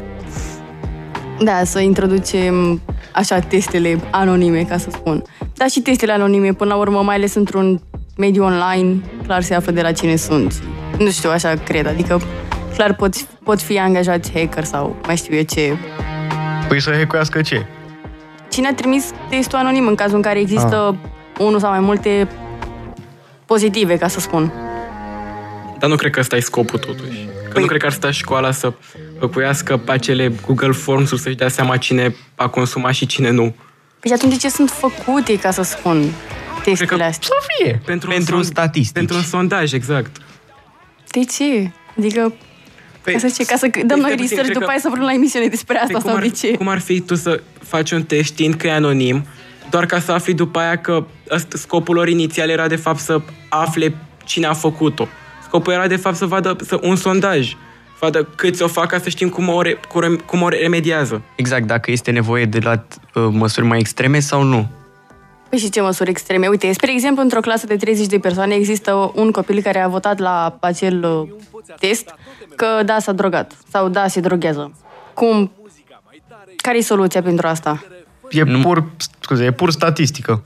[1.40, 2.81] Da, să introducem
[3.12, 5.23] așa testele anonime, ca să spun.
[5.55, 7.81] Dar și testele anonime, până la urmă, mai ales într-un
[8.16, 10.62] mediu online, clar se află de la cine sunt.
[10.99, 12.21] Nu știu, așa cred, adică
[12.75, 15.77] clar pot, pot fi angajați hacker sau mai știu eu ce.
[16.68, 17.66] Păi să hecuiască ce?
[18.53, 20.97] Cine a trimis testul anonim în cazul în care există
[21.38, 22.29] unul sau mai multe
[23.47, 24.53] pozitive, ca să spun.
[25.79, 27.29] Dar nu cred că ăsta e scopul totuși.
[27.49, 28.73] Că Păi- nu cred că ar sta școala să
[29.21, 33.55] locuiască pe acele Google Forms-uri să-și dea seama cine a consumat și cine nu.
[34.01, 36.05] Păi și atunci de ce sunt făcute, ca să spun,
[36.65, 37.29] testele astea?
[37.41, 37.81] Să fie.
[37.85, 38.93] Pentru, Pentru un statistici.
[38.93, 40.17] Pentru un sondaj, exact.
[41.11, 41.71] De ce?
[41.99, 42.33] Adică,
[43.03, 44.88] Păi, ca să, ce, ca să dăm noi puțin, research, cred după că- aia să
[44.91, 46.57] vrem la emisiune despre asta Păi cum, sau ar, de ce?
[46.57, 49.25] cum ar fi tu să faci un test știind că e anonim,
[49.71, 53.21] doar ca să afli după aia că ăst- scopul lor inițial era de fapt să
[53.49, 55.09] afle cine a făcut-o.
[55.45, 57.53] Scopul era de fapt să vadă să, un sondaj,
[58.01, 61.23] vadă câți o fac ca să știm cum o, re, cum o- cum o remediază.
[61.37, 64.71] Exact, dacă este nevoie de luat uh, măsuri mai extreme sau nu.
[65.53, 66.47] Păi și ce măsuri extreme?
[66.47, 70.19] Uite, spre exemplu, într-o clasă de 30 de persoane există un copil care a votat
[70.19, 71.29] la acel uh,
[71.79, 72.15] test
[72.57, 74.73] că da, s-a drogat sau da, se droghează.
[75.15, 75.53] Cum?
[76.57, 77.85] Care e soluția pentru asta?
[78.31, 78.85] E pur,
[79.21, 80.45] scuze, e pur statistică.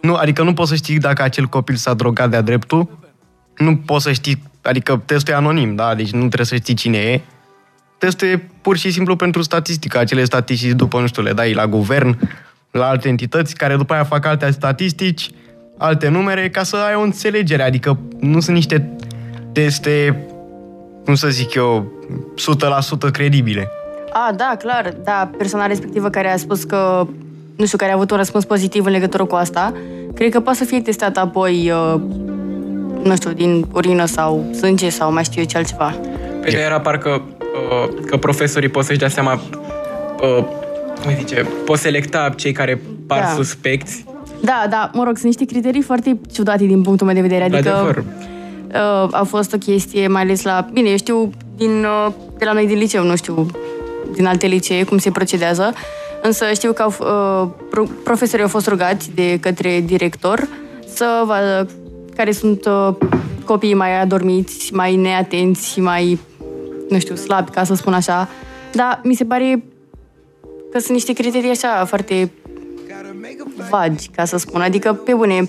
[0.00, 2.98] Nu, adică nu poți să știi dacă acel copil s-a drogat de-a dreptul.
[3.56, 5.94] Nu poți să știi, adică testul e anonim, da?
[5.94, 7.20] Deci nu trebuie să știi cine e.
[7.98, 9.98] Testul e pur și simplu pentru statistică.
[9.98, 12.18] Acele statistici după, nu știu, le dai la guvern,
[12.78, 15.30] la alte entități, care după aia fac alte statistici,
[15.78, 17.62] alte numere, ca să ai o înțelegere.
[17.62, 18.96] Adică nu sunt niște
[19.52, 20.26] teste,
[21.04, 21.92] cum să zic eu,
[23.08, 23.70] 100% credibile.
[24.12, 27.06] A, da, clar, da, persoana respectivă care a spus că,
[27.56, 29.72] nu știu, care a avut un răspuns pozitiv în legătură cu asta,
[30.14, 32.00] cred că poate să fie testat apoi, uh,
[33.02, 35.94] nu știu, din urină sau sânge sau mai știu eu ce altceva.
[36.40, 36.64] Pe yeah.
[36.64, 39.40] era parcă uh, că profesorii pot să-și dea seama,
[40.38, 40.44] uh,
[41.04, 43.26] cum îi zice, pot selecta cei care par Da.
[43.26, 44.04] suspecți.
[44.40, 47.44] Da, da, mă rog, sunt niște criterii foarte ciudate din punctul meu de vedere.
[47.44, 47.96] Adică Adevăr.
[47.96, 50.66] uh, a fost o chestie, mai ales la...
[50.72, 53.46] Bine, eu știu din, uh, de la noi din liceu, nu știu
[54.14, 55.72] din alte licee cum se procedează,
[56.22, 60.48] însă știu că au, f- uh, pro- profesorii au fost rugați de către director
[60.94, 61.68] să vadă
[62.16, 62.94] care sunt uh,
[63.44, 66.18] copiii mai adormiți, mai neatenți, mai,
[66.88, 68.28] nu știu, slabi, ca să spun așa.
[68.72, 69.64] Dar mi se pare
[70.74, 72.30] că sunt niște criterii așa foarte
[73.70, 74.60] vagi, ca să spun.
[74.60, 75.44] Adică, pe bune,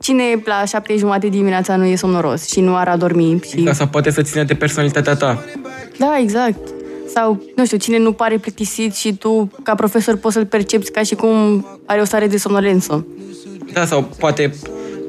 [0.00, 3.62] cine la șapte jumate dimineața nu e somnoros și nu ar adormi și...
[3.62, 5.44] Ca să poate să ține de personalitatea ta.
[5.98, 6.58] Da, exact.
[7.14, 11.02] Sau, nu știu, cine nu pare plictisit și tu, ca profesor, poți să-l percepi ca
[11.02, 13.06] și cum are o stare de somnolență.
[13.72, 14.54] Da, sau poate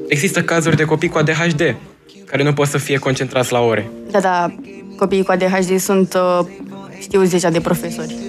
[0.06, 1.76] există cazuri de copii cu ADHD
[2.24, 3.90] care nu pot să fie concentrați la ore.
[4.10, 4.54] Da, da,
[4.96, 6.46] copiii cu ADHD sunt, uh,
[7.00, 8.27] știu, zecea de profesori.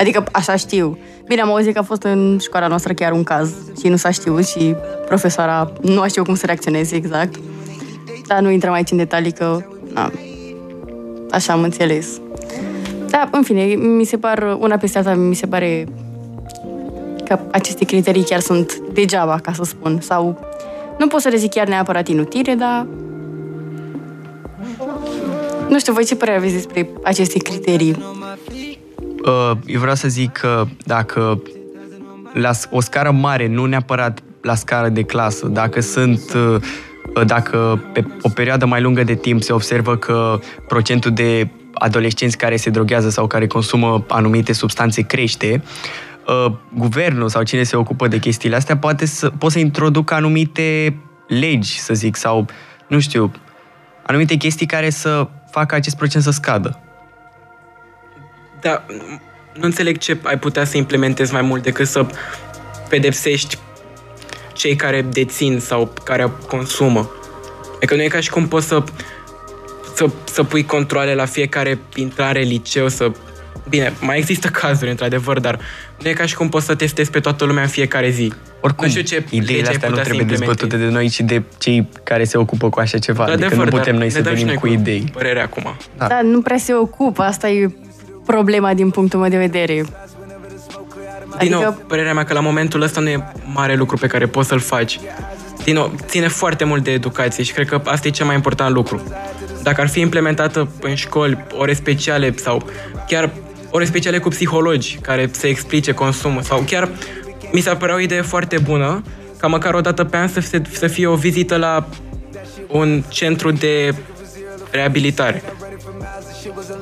[0.00, 0.98] Adică așa știu.
[1.26, 4.10] Bine, am auzit că a fost în școala noastră chiar un caz și nu s-a
[4.10, 4.74] știut și
[5.06, 7.34] profesoara nu a știut cum să reacționeze exact.
[8.26, 10.12] Dar nu intrăm aici în detalii că, na,
[11.30, 12.20] așa am înțeles.
[13.08, 15.86] Da, în fine, mi se par, una peste alta, mi se pare
[17.24, 19.98] că aceste criterii chiar sunt degeaba, ca să spun.
[20.00, 20.38] Sau
[20.98, 22.86] nu pot să le zic chiar neapărat inutile, dar...
[25.68, 27.96] Nu știu, voi ce părere aveți despre aceste criterii?
[29.24, 31.42] Uh, eu vreau să zic că dacă
[32.32, 36.60] la s- o scară mare, nu neapărat la scară de clasă, dacă sunt uh,
[37.26, 42.56] dacă pe o perioadă mai lungă de timp se observă că procentul de adolescenți care
[42.56, 45.62] se droghează sau care consumă anumite substanțe crește,
[46.46, 50.96] uh, guvernul sau cine se ocupă de chestiile astea poate să, poate să introducă anumite
[51.28, 52.46] legi, să zic, sau,
[52.88, 53.32] nu știu,
[54.06, 56.78] anumite chestii care să facă acest procent să scadă.
[58.60, 58.84] Da,
[59.52, 62.06] nu înțeleg ce ai putea să implementezi mai mult decât să
[62.88, 63.58] pedepsești
[64.52, 67.10] cei care dețin sau care consumă.
[67.76, 68.82] Adică nu e ca și cum poți să,
[69.94, 73.10] să, să pui controle la fiecare intrare liceu, să...
[73.68, 75.58] Bine, mai există cazuri, într-adevăr, dar
[76.02, 78.32] nu e ca și cum poți să testezi pe toată lumea în fiecare zi.
[78.60, 80.68] Oricum, nu știu ce ideile lege ai astea nu putea să trebuie implementezi.
[80.68, 83.24] dezbătute de noi, ci de cei care se ocupă cu așa ceva.
[83.24, 85.10] Adică nu Într-adevăr, putem dar noi ne să dăm și venim noi cu idei.
[85.12, 85.76] Părere acum.
[85.96, 86.06] Da.
[86.06, 87.70] Dar nu prea se ocupă, asta e
[88.30, 89.84] problema din punctul meu de vedere.
[91.38, 94.26] Din nou, Adică, părerea mea că la momentul ăsta nu e mare lucru pe care
[94.26, 95.00] poți să-l faci.
[95.64, 98.74] Din nou, ține foarte mult de educație și cred că asta e cel mai important
[98.74, 99.02] lucru.
[99.62, 102.62] Dacă ar fi implementată în școli ore speciale sau
[103.08, 103.30] chiar
[103.70, 106.88] ore speciale cu psihologi care să explice consumul sau chiar
[107.52, 109.02] mi s-ar părea o idee foarte bună
[109.38, 111.86] ca măcar o dată pe an să, se- să fie o vizită la
[112.68, 113.94] un centru de
[114.70, 115.42] reabilitare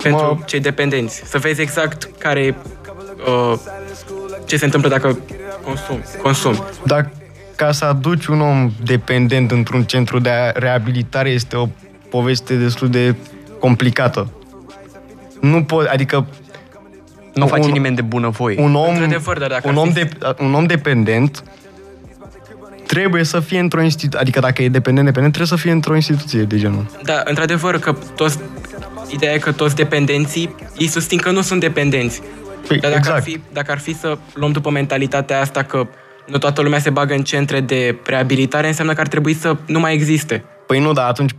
[0.02, 1.22] pentru Mă- cei dependenți.
[1.24, 2.54] Să vezi exact care e,
[3.26, 3.58] uh,
[4.46, 5.18] ce se întâmplă dacă
[5.64, 6.02] consum.
[6.22, 6.64] consum.
[6.86, 7.10] Dar
[7.56, 11.68] ca să aduci un om dependent într-un centru de reabilitare este o
[12.10, 13.14] poveste destul de
[13.60, 14.32] complicată.
[15.40, 16.26] Nu pot, adică
[17.34, 18.60] Nu face un- nimeni de bunăvoie.
[18.60, 20.08] un om, Într-adevăr, dar dacă un ar om, fi- de,
[20.38, 21.42] un om dependent
[22.86, 26.42] trebuie să fie într-o instituție, adică dacă e dependent, dependent, trebuie să fie într-o instituție
[26.42, 26.86] de genul.
[27.02, 28.38] Da, într-adevăr că toți,
[29.12, 32.20] ideea e că toți dependenții, ei susțin că nu sunt dependenți.
[32.68, 33.16] Păi, Dar dacă, exact.
[33.16, 35.86] ar fi, dacă ar fi să luăm după mentalitatea asta că
[36.26, 39.78] nu toată lumea se bagă în centre de reabilitare, înseamnă că ar trebui să nu
[39.78, 40.44] mai existe.
[40.66, 41.30] Păi nu, dar atunci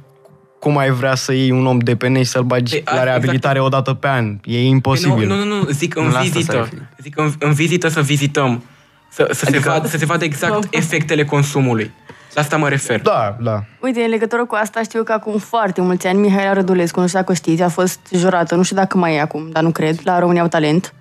[0.59, 3.59] cum ai vrea să iei un om dependent și să-l bagi Păi, la a- reabilitare
[3.59, 4.37] o dată pe an?
[4.43, 5.13] E imposibil.
[5.15, 6.55] Păi nu, nu, nu, nu, zic în Nu la asta s-a vizită.
[6.57, 6.83] referit.
[7.01, 8.63] Zic în, în vizită să vizităm.
[9.11, 11.91] Să, să, Adică- se vadă, să se vadă exact efectele consumului.
[12.33, 13.01] La asta mă refer.
[13.01, 13.63] Da, da.
[13.81, 17.19] uite, în legătură cu asta știu că acum foarte mulți ani Mihaela Rădulescu, nu știu
[17.19, 20.19] dacă știți, a fost jurată, nu știu dacă mai e acum, dar nu cred, la
[20.19, 20.93] România au Talent.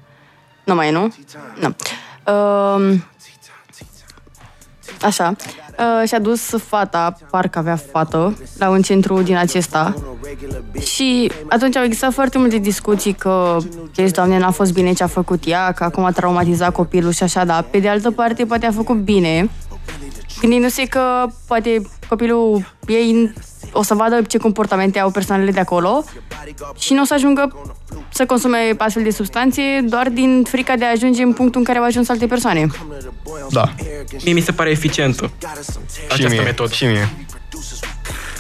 [0.64, 1.14] Nu mai e, nu?
[1.61, 1.75] Nu.
[2.35, 3.05] Um,
[5.03, 5.37] Așa.
[5.79, 9.95] Uh, și-a dus fata, parcă avea fată, la un centru din acesta.
[10.81, 13.57] Și atunci au existat foarte multe discuții că,
[13.95, 17.23] deci, doamne, n-a fost bine ce a făcut ea, că acum a traumatizat copilul și
[17.23, 19.51] așa, dar pe de altă parte poate a făcut bine,
[20.40, 23.33] gândindu-se că poate copilul ei
[23.72, 26.05] o să vadă ce comportamente au persoanele de acolo
[26.79, 27.72] și nu o să ajungă
[28.09, 31.79] să consume astfel de substanțe doar din frica de a ajunge în punctul în care
[31.79, 32.66] au ajuns alte persoane.
[33.51, 33.74] Da.
[34.24, 35.46] Mie mi se pare eficientă Și
[36.09, 36.72] această mie, metodă.
[36.72, 37.09] și mie.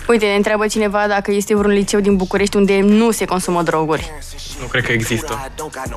[0.08, 4.10] Uite, ne întreabă cineva dacă este vreun liceu din București unde nu se consumă droguri.
[4.60, 5.50] Nu cred că există.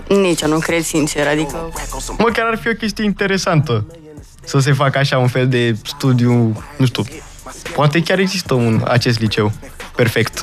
[0.07, 1.71] Nici eu nu cred, sincer, adică...
[2.17, 3.85] Măcar ar fi o chestie interesantă
[4.43, 7.03] să se facă așa un fel de studiu, nu știu,
[7.75, 9.51] poate chiar există un acest liceu.
[9.95, 10.39] Perfect.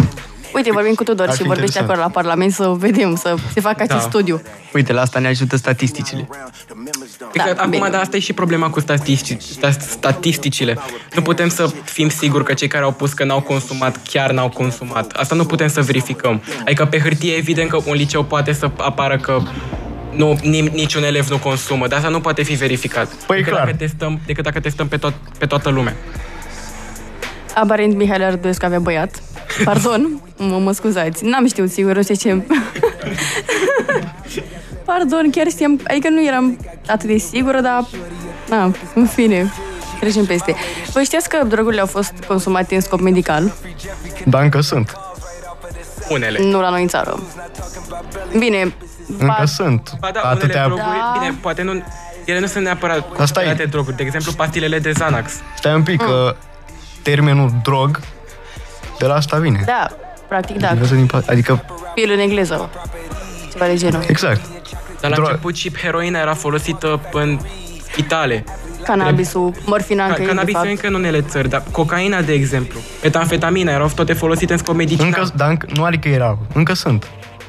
[0.55, 1.91] Uite, vorbim cu Tudor Ar și fi vorbește interesant.
[1.99, 4.09] acolo la Parlament să vedem, să se facă acest Da.
[4.09, 4.43] studiu.
[4.73, 6.29] Uite, la asta ne ajută statisticile.
[7.35, 7.89] Da, Da, acum, bine.
[7.89, 10.79] dar asta e și problema cu statistici, sta- statisticile.
[11.15, 14.49] Nu putem să fim siguri că cei care au pus că n-au consumat, chiar n-au
[14.49, 15.11] consumat.
[15.13, 16.43] Asta nu putem să verificăm.
[16.65, 19.41] Adică pe hârtie evident că un liceu poate să apară că
[20.19, 23.09] nu, nim- niciun elev nu consumă, dar asta nu poate fi verificat.
[23.09, 23.65] Păi, decât, clar.
[23.65, 25.97] Dacă testăm, decât dacă testăm pe, tot, pe toată lumea.
[27.55, 29.23] Aparent Mihail Arduescu avea băiat.
[29.65, 31.25] Pardon, mă, mă scuzați.
[31.25, 32.43] N-am știut sigur, nu știu ce...
[34.85, 35.81] Pardon, chiar știam...
[35.89, 37.87] Adică nu eram atât de sigură, dar...
[38.49, 39.53] Na, în fine,
[40.01, 40.55] trecem peste.
[40.93, 43.55] Voi știați că drogurile au fost consumate în scop medical?
[44.25, 44.97] Dar încă sunt.
[46.09, 46.39] Unele.
[46.43, 47.23] Nu la noi în țară.
[48.39, 48.73] Bine,
[49.19, 49.93] Încă ba- sunt.
[50.01, 50.65] Ba da, Atâtea...
[50.65, 51.19] unele droguri, Da.
[51.21, 51.83] bine, poate nu...
[52.25, 53.17] Ele nu sunt neapărat Asta e.
[53.17, 53.97] considerate droguri.
[53.97, 55.33] De exemplu, pastilele de Xanax.
[55.57, 56.37] Stai un pic, că
[57.03, 58.01] termenul drog
[58.99, 59.63] de la asta vine.
[59.67, 59.89] da,
[60.29, 62.71] practic da, Adică, din pa- adică, pil în engleză.
[63.53, 64.03] Ceva de genul.
[64.09, 64.41] exact.
[65.01, 67.39] Dar la Dro- început și heroina era folosită în
[67.91, 68.45] spitale.
[68.85, 70.71] Cannabisul, morfina încă Ca- e, de Cannabisul fapt.
[70.71, 75.07] încă în unele țări, dar cocaina, de exemplu, metanfetamina, erau toate folosite în scop medicinal.
[75.07, 77.09] Încă, dar încă, nu adică erau, încă sunt.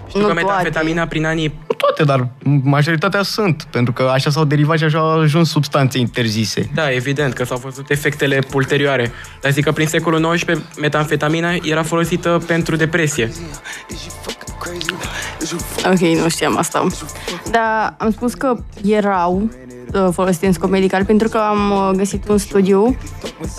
[0.09, 0.45] Știu Nu că toate.
[0.47, 1.47] metamfetamina prin anii...
[1.67, 2.27] Nu toate, dar
[2.63, 6.69] majoritatea sunt, pentru că așa s-au derivat și așa au ajuns substanțe interzise.
[6.73, 9.11] Da, evident că s-au văzut efectele ulterioare.
[9.41, 13.31] Dar zic că prin secolul XIX metamfetamina era folosită pentru depresie.
[15.85, 16.87] Ok, nu știam asta.
[17.51, 19.49] Dar am spus că erau
[19.93, 22.97] uh, folosite în scop medical pentru că am uh, găsit un studiu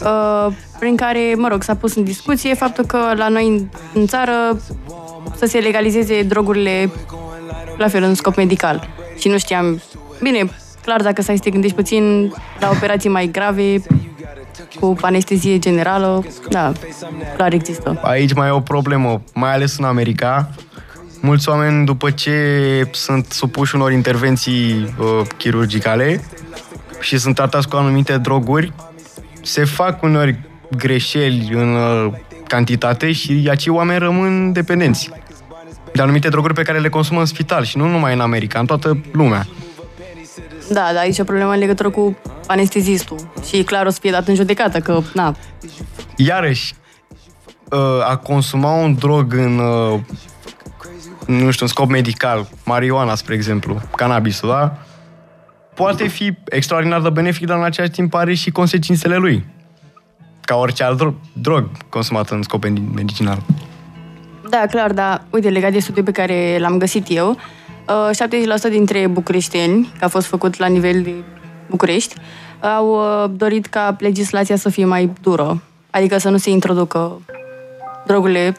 [0.03, 0.47] uh,
[0.79, 4.61] prin care, mă rog, s-a pus în discuție faptul că la noi în, în țară
[5.37, 6.91] să se legalizeze drogurile
[7.77, 8.89] la fel în scop medical.
[9.19, 9.81] Și nu știam...
[10.23, 10.51] Bine,
[10.83, 13.83] clar, dacă stai să te gândești puțin la operații mai grave,
[14.81, 16.73] cu anestezie generală, da,
[17.37, 18.01] clar există.
[18.03, 20.51] Aici mai e o problemă, mai ales în America.
[21.21, 26.25] Mulți oameni, după ce sunt supuși unor intervenții uh, chirurgicale
[27.01, 28.73] și sunt tratați cu anumite droguri,
[29.43, 30.39] se fac uneori
[30.77, 32.13] greșeli în uh,
[32.47, 35.11] cantitate și acei oameni rămân dependenți
[35.93, 38.67] de anumite droguri pe care le consumă în spital și nu numai în America, în
[38.67, 39.47] toată lumea.
[40.69, 42.17] Da, dar aici e o problemă în legătură cu
[42.47, 43.31] anestezistul.
[43.49, 45.37] Și clar o să fie dat în judecată, că, na,
[46.17, 46.75] Iarăși,
[47.71, 50.01] uh, a consuma un drog în, uh,
[51.31, 54.77] nu știu, în scop medical, marihuana, spre exemplu, cannabisul, da?
[55.75, 59.45] Poate fi extraordinar de benefic, dar în același timp are și consecințele lui.
[60.41, 63.43] Ca orice alt drog, drog consumat în scop medi- medicinal.
[64.49, 69.07] Da, clar, dar uite, legat de studiul pe care l-am găsit eu, uh, 70% dintre
[69.07, 71.15] bucureșteni, că a fost făcut la nivel de
[71.71, 72.15] București,
[72.61, 77.21] au uh, dorit ca legislația să fie mai dură, adică să nu se introducă
[78.07, 78.55] drogurile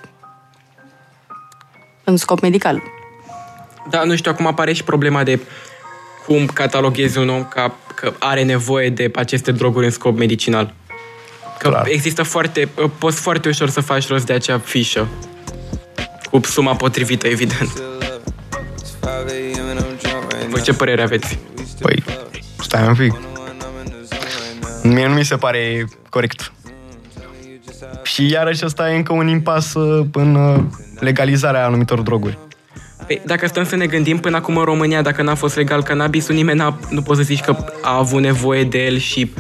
[2.12, 2.82] în scop medical.
[3.90, 5.40] Da, nu știu, acum apare și problema de
[6.26, 10.74] cum cataloghezi un om ca că are nevoie de aceste droguri în scop medicinal.
[11.60, 11.88] Că Clar.
[11.88, 15.08] există foarte, poți foarte ușor să faci rost de acea fișă.
[16.32, 17.82] Cu suma potrivită, evident.
[20.50, 21.40] Voi ce părere aveți?
[21.80, 22.04] Păi,
[22.62, 23.14] stai un pic.
[24.84, 26.52] Mie nu mi se pare corect.
[28.04, 30.64] Și iarăși ăsta e încă un impas uh, în uh,
[31.02, 32.38] legalizarea anumitor droguri.
[33.06, 36.36] Păi, dacă stăm să ne gândim, până acum în România, dacă n-a fost legal cannabisul,
[36.36, 39.34] nimeni n-a, nu poți să zici că a avut nevoie de el și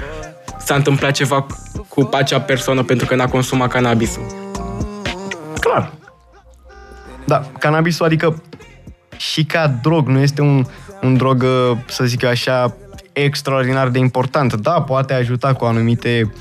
[0.59, 1.45] s-a întâmplat ceva
[1.88, 4.26] cu acea persoană pentru că n-a consumat cannabisul.
[5.59, 5.91] Clar.
[7.26, 8.41] Da, cannabisul, adică
[9.18, 10.66] și ca drog, nu este un,
[11.01, 12.76] un drog, uh, să zic eu așa,
[13.14, 14.53] extraordinar de important.
[14.53, 16.34] Da, poate ajuta cu anumite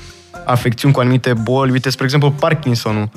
[0.45, 1.71] afecțiuni, cu anumite boli.
[1.71, 3.09] Uite, spre exemplu, Parkinsonul.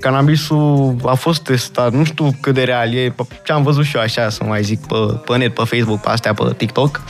[0.00, 3.96] Cannabisul a fost testat, nu știu cât de real e, pe- ce am văzut și
[3.96, 4.94] eu așa, să mai zic, pe,
[5.26, 7.00] pe net, pe Facebook, pe astea, pe TikTok.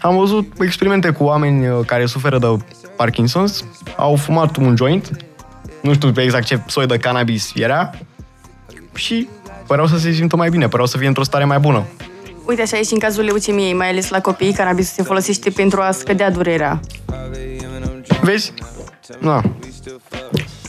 [0.00, 2.46] Am văzut experimente cu oameni uh, care suferă de
[2.96, 3.64] Parkinson's,
[3.96, 5.10] au fumat un joint,
[5.82, 7.90] nu știu exact ce soi de cannabis era,
[8.94, 9.28] și
[9.66, 11.86] păreau să se simtă mai bine, păreau să fie într-o stare mai bună.
[12.46, 15.80] Uite, așa e și în cazul leucemiei, mai ales la copii, cannabisul se folosește pentru
[15.80, 16.80] a scădea durerea.
[18.22, 18.52] Vezi?
[19.20, 19.42] Da.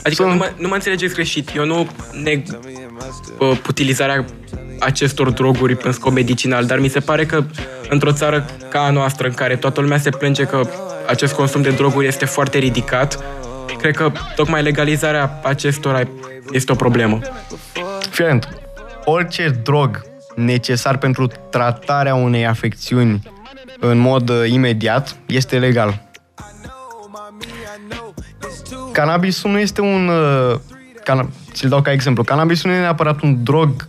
[0.10, 1.56] Adică Sunt- nu mă, nu mă înțelegeți greșit.
[1.56, 1.88] Eu nu
[2.24, 2.44] neg
[3.38, 4.26] uh, utilizarea
[4.80, 7.44] acestor droguri în scop medicinal, dar mi se pare că
[7.90, 10.62] într-o țară ca a noastră, în care toată lumea se plânge că
[11.08, 13.24] acest consum de droguri este foarte ridicat,
[13.78, 16.02] cred că tocmai legalizarea acestora
[16.52, 17.20] este o problemă.
[18.10, 18.48] Fii atent.
[19.06, 20.02] Orice drog
[20.36, 23.22] necesar pentru tratarea unei afecțiuni
[23.80, 26.09] în mod uh, imediat este legal.
[29.00, 30.08] Cannabisul nu este un...
[30.08, 30.60] Uh,
[31.04, 32.24] cana- ți-l dau ca exemplu.
[32.24, 33.88] Cannabisul nu e neapărat un drog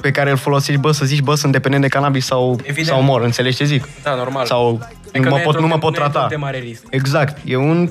[0.00, 2.86] pe care îl folosești, bă, să zici, bă, sunt dependent de cannabis sau, Evident.
[2.86, 3.88] sau mor, înțelegi ce zic?
[4.02, 4.46] Da, normal.
[4.46, 6.28] Sau Adică nu, mă e pot, drog nu mă de- pot nu e drog trata.
[6.28, 6.82] de mare risc.
[6.90, 7.38] Exact.
[7.44, 7.90] E un...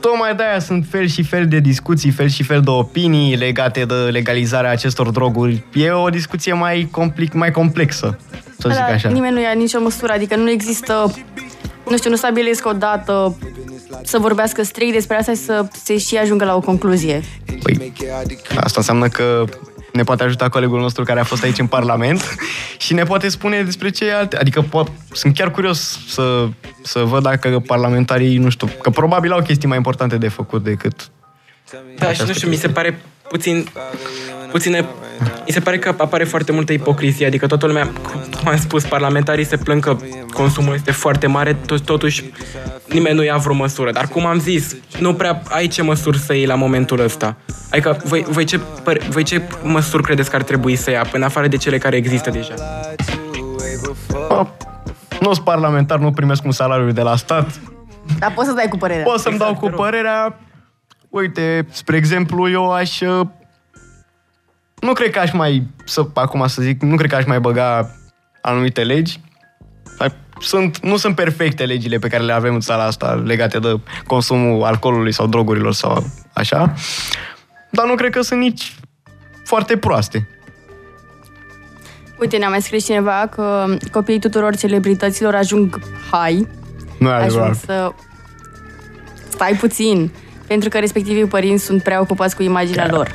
[0.00, 3.94] Tocmai de-aia sunt fel și fel de discuții, fel și fel de opinii legate de
[3.94, 5.64] legalizarea acestor droguri.
[5.72, 8.18] E o discuție mai, complic, mai complexă,
[8.58, 9.08] să zic Dar așa.
[9.08, 11.14] nimeni nu ia nicio măsură, adică nu există,
[11.90, 13.36] nu știu, nu stabilesc o dată
[14.02, 17.22] să vorbească strict despre asta și să se și ajungă la o concluzie.
[17.62, 17.92] Păi,
[18.56, 19.44] asta înseamnă că
[19.92, 22.36] ne poate ajuta colegul nostru care a fost aici în Parlament
[22.84, 24.36] și ne poate spune despre ce alte...
[24.36, 26.48] Adică po- sunt chiar curios să,
[26.82, 31.10] să văd dacă parlamentarii, nu știu, că probabil au chestii mai importante de făcut decât...
[31.98, 33.68] Da, și nu știu, mi se pare puțin...
[34.50, 34.84] Puține,
[35.46, 37.90] mi se pare că apare foarte multă ipocrizie, adică toată lumea,
[38.40, 39.96] cum am spus, parlamentarii se plâng că
[40.32, 42.30] consumul este foarte mare, tot- totuși
[42.88, 43.90] nimeni nu ia vreo măsură.
[43.92, 47.36] Dar cum am zis, nu prea ai ce măsuri să iei la momentul ăsta.
[47.70, 51.22] Adică voi, voi, ce, păr- voi ce măsuri credeți că ar trebui să ia, în
[51.22, 52.54] afară de cele care există deja?
[54.28, 54.46] Bă,
[55.20, 57.60] nu sunt parlamentar, nu primesc un salariu de la stat,
[58.18, 59.02] Dar poți să dai cu părerea.
[59.02, 60.38] Pot să-mi dau cu părerea.
[61.08, 63.26] Uite, spre exemplu, eu aș uh,
[64.80, 67.90] nu cred că aș mai, să, acum să zic, nu cred că aș mai băga
[68.40, 69.20] anumite legi.
[69.98, 73.80] Dar Sunt, nu sunt perfecte legile pe care le avem în țara asta legate de
[74.06, 76.74] consumul alcoolului sau drogurilor sau așa.
[77.70, 78.74] Dar nu cred că sunt nici
[79.44, 80.28] foarte proaste.
[82.18, 86.46] Uite, ne-a mai scris cineva că copiii tuturor celebrităților ajung high,
[86.98, 87.56] Nu e ajung adevărat.
[87.56, 87.92] să...
[89.28, 90.12] Stai puțin,
[90.46, 93.14] pentru că respectivii părinți sunt prea ocupați cu imaginea lor.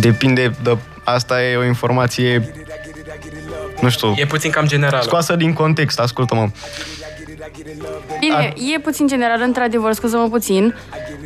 [0.00, 0.76] Depinde de...
[1.04, 2.52] Asta e o informație,
[3.80, 5.00] nu știu, E puțin cam general.
[5.02, 6.48] scoasă din context, ascultă-mă.
[8.20, 10.74] Bine, e puțin general, într-adevăr, scuză-mă puțin.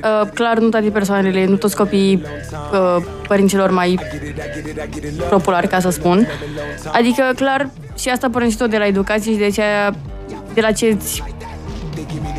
[0.03, 2.22] Uh, clar, nu toate persoanele, nu toți copiii
[2.72, 3.99] uh, părinților mai
[5.31, 6.29] populari, ca să spun.
[6.93, 7.68] Adică, clar,
[7.99, 9.95] și asta pornește tot de la educație și de, aceea,
[10.55, 11.22] de la ce îți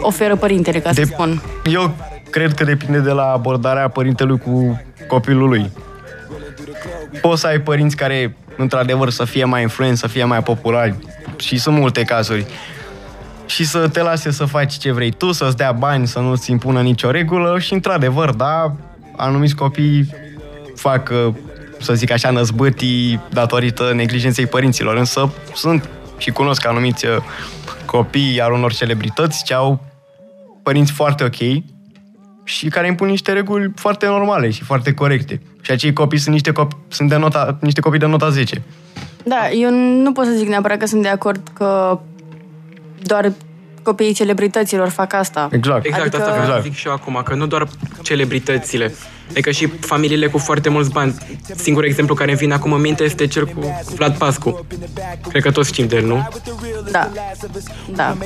[0.01, 1.41] oferă părintele, ca să De- spun.
[1.71, 1.95] Eu
[2.29, 5.71] cred că depinde de la abordarea părintelui cu copilul lui.
[7.22, 10.95] Poți să ai părinți care, într-adevăr, să fie mai influenți, să fie mai populari
[11.38, 12.45] și sunt multe cazuri.
[13.45, 16.82] Și să te lase să faci ce vrei tu, să-ți dea bani, să nu-ți impună
[16.82, 18.76] nicio regulă și, într-adevăr, da,
[19.16, 20.09] anumiți copii
[20.76, 21.34] fac, uh,
[21.80, 27.18] să zic așa, năzbâtii datorită neglijenței părinților, însă sunt și cunosc anumiți uh,
[27.86, 29.84] copii al unor celebrități ce au
[30.63, 31.63] părinți foarte ok
[32.43, 35.41] și care impun niște reguli foarte normale și foarte corecte.
[35.66, 38.61] Și acei copii sunt niște, copii, sunt de nota, niște copii de nota 10.
[39.24, 39.70] Da, eu
[40.03, 41.99] nu pot să zic neapărat că sunt de acord că
[43.01, 43.32] doar
[43.84, 45.47] copiii celebrităților fac asta.
[45.51, 45.86] Exact.
[45.86, 46.63] Exact, Adică- asta vreau să Exact.
[46.63, 47.68] zic și eu acum, că nu doar
[48.01, 48.93] celebritățile,
[49.30, 51.15] adică și familiile cu foarte mulți bani.
[51.55, 54.65] Singurul exemplu care îmi vine acum în minte este cel cu Vlad Pascu.
[55.30, 56.28] Cred că toți știm de el, nu?
[56.91, 57.11] Da.
[57.95, 58.17] Da.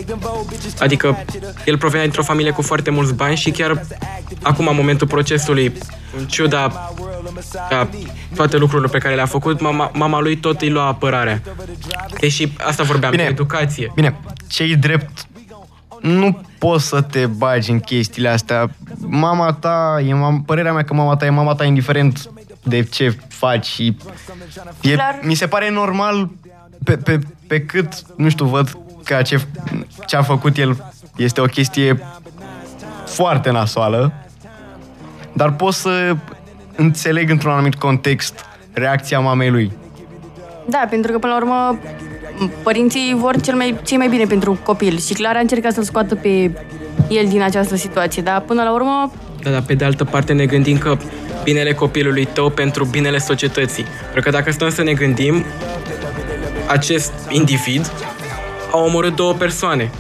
[0.79, 1.25] Adică
[1.65, 3.85] el provenea dintr-o familie cu foarte mulți bani și chiar
[4.41, 5.73] acum, în momentul procesului,
[6.17, 6.91] în ciuda
[7.69, 7.89] a
[8.35, 11.41] toate lucrurile pe care le-a făcut, mama, mama lui tot îi lua apărarea.
[12.19, 13.23] Deși asta vorbeam, Bine.
[13.23, 13.91] de educație.
[13.95, 15.27] Bine, cei drept
[16.01, 18.69] nu poți să te bagi în chestiile astea.
[18.99, 22.29] Mama ta, e mam- părerea mea că mama ta e mama ta indiferent
[22.63, 23.97] de ce faci și
[24.81, 25.19] e, Clar.
[25.21, 26.29] mi se pare normal
[26.83, 29.41] pe, pe, pe cât, nu știu, văd că ce,
[30.05, 32.01] ce a făcut el este o chestie
[33.05, 34.13] foarte nasoală,
[35.33, 36.15] dar pot să
[36.75, 39.71] înțeleg într-un anumit context reacția mamei lui.
[40.69, 41.79] Da, pentru că până la urmă
[42.63, 46.15] părinții vor cel mai, cei mai bine pentru copil și clar a încercat să-l scoată
[46.15, 46.51] pe
[47.09, 49.11] el din această situație, dar până la urmă
[49.43, 50.97] Da, dar pe de altă parte ne gândim că
[51.43, 53.85] binele copilului tău pentru binele societății.
[54.03, 55.45] Pentru că dacă stăm să ne gândim,
[56.67, 57.91] acest individ
[58.71, 59.91] a omorât două persoane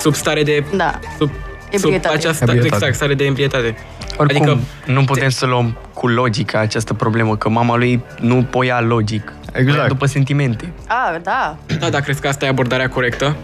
[0.00, 0.64] sub stare de...
[0.76, 0.98] Da.
[1.18, 1.30] Sub,
[1.72, 2.14] sub Ebrietate.
[2.14, 2.74] această, Ebrietate.
[2.74, 3.76] exact, stare de embrietate.
[4.16, 8.80] Oricum, Adică, nu putem să luăm cu logica această problemă, că mama lui nu poia
[8.80, 9.32] logic.
[9.52, 9.76] Exact.
[9.76, 10.72] Voia după sentimente.
[10.88, 11.56] A, da.
[11.78, 13.36] da, dar crezi că asta e abordarea corectă?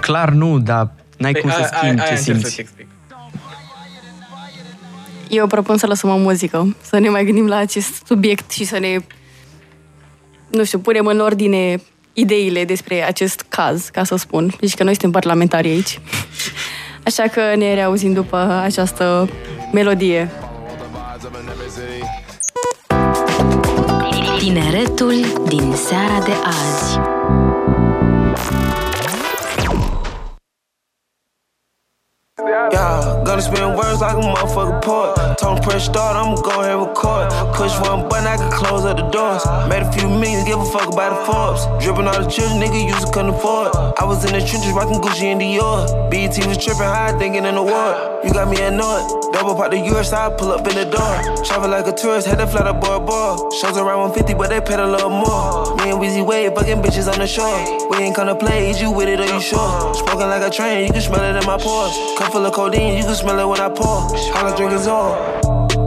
[0.00, 2.60] Clar nu, dar n-ai cum să Păi, a- schimbi a- ce aia încerc să-ți simți.
[2.60, 2.86] explic.
[5.28, 8.78] Eu propun să lăsăm o muzică, să ne mai gândim la acest subiect și să
[8.78, 8.96] ne,
[10.50, 11.76] nu știu, punem în ordine
[12.12, 14.52] ideile despre acest caz, ca să spun.
[14.60, 16.00] Deci că noi suntem parlamentari aici.
[17.04, 19.28] Așa că ne reauzim după această
[19.72, 20.30] melodie.
[24.46, 25.14] Tineretul
[25.48, 26.98] din seara de azi.
[32.72, 35.12] Yeah, gonna spin words like a motherfucking poet.
[35.40, 37.28] Him press start, I'ma go ahead and record.
[37.54, 39.44] Push one button, I can close up the doors.
[39.68, 41.66] Made a few millions, give a fuck about the Forbes.
[41.84, 43.76] Dripping all the children, nigga used to couldn't afford.
[43.76, 45.84] I was in the trenches rocking Gucci and Dior.
[46.10, 48.20] BET was tripping high, thinking in the war.
[48.24, 49.04] You got me annoyed.
[49.32, 51.44] Double pop the US, I pull up in the door.
[51.44, 53.36] Travel like a tourist, had to fly to Bora Bora.
[53.60, 55.76] Shows around 150, but they paid a little more.
[55.76, 57.60] Me and Weezy Wade, fucking bitches on the shore.
[57.90, 59.94] We ain't gonna play, is you with it or you sure?
[59.94, 61.92] Smoking like a train, you can smell it in my pores.
[62.16, 64.06] Cup full of codeine, you can smell it when I pour.
[64.36, 65.16] All I drink is all.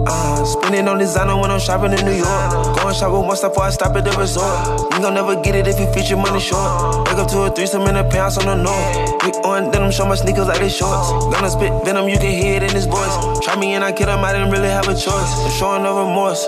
[0.08, 2.52] Uh, spending on designer when I'm shopping in New York.
[2.76, 4.92] Going shopping once before I stop at the resort.
[4.94, 7.08] You gon' never get it if you feature money short.
[7.08, 9.20] Wake up to a threesome in a penthouse on the north.
[9.22, 11.12] Big on denim, show my sneakers like they shorts.
[11.32, 13.16] Gonna spit venom, you can hear it in his voice.
[13.44, 15.32] Try me and I kid him, I didn't really have a choice.
[15.46, 16.48] I'm showing no remorse.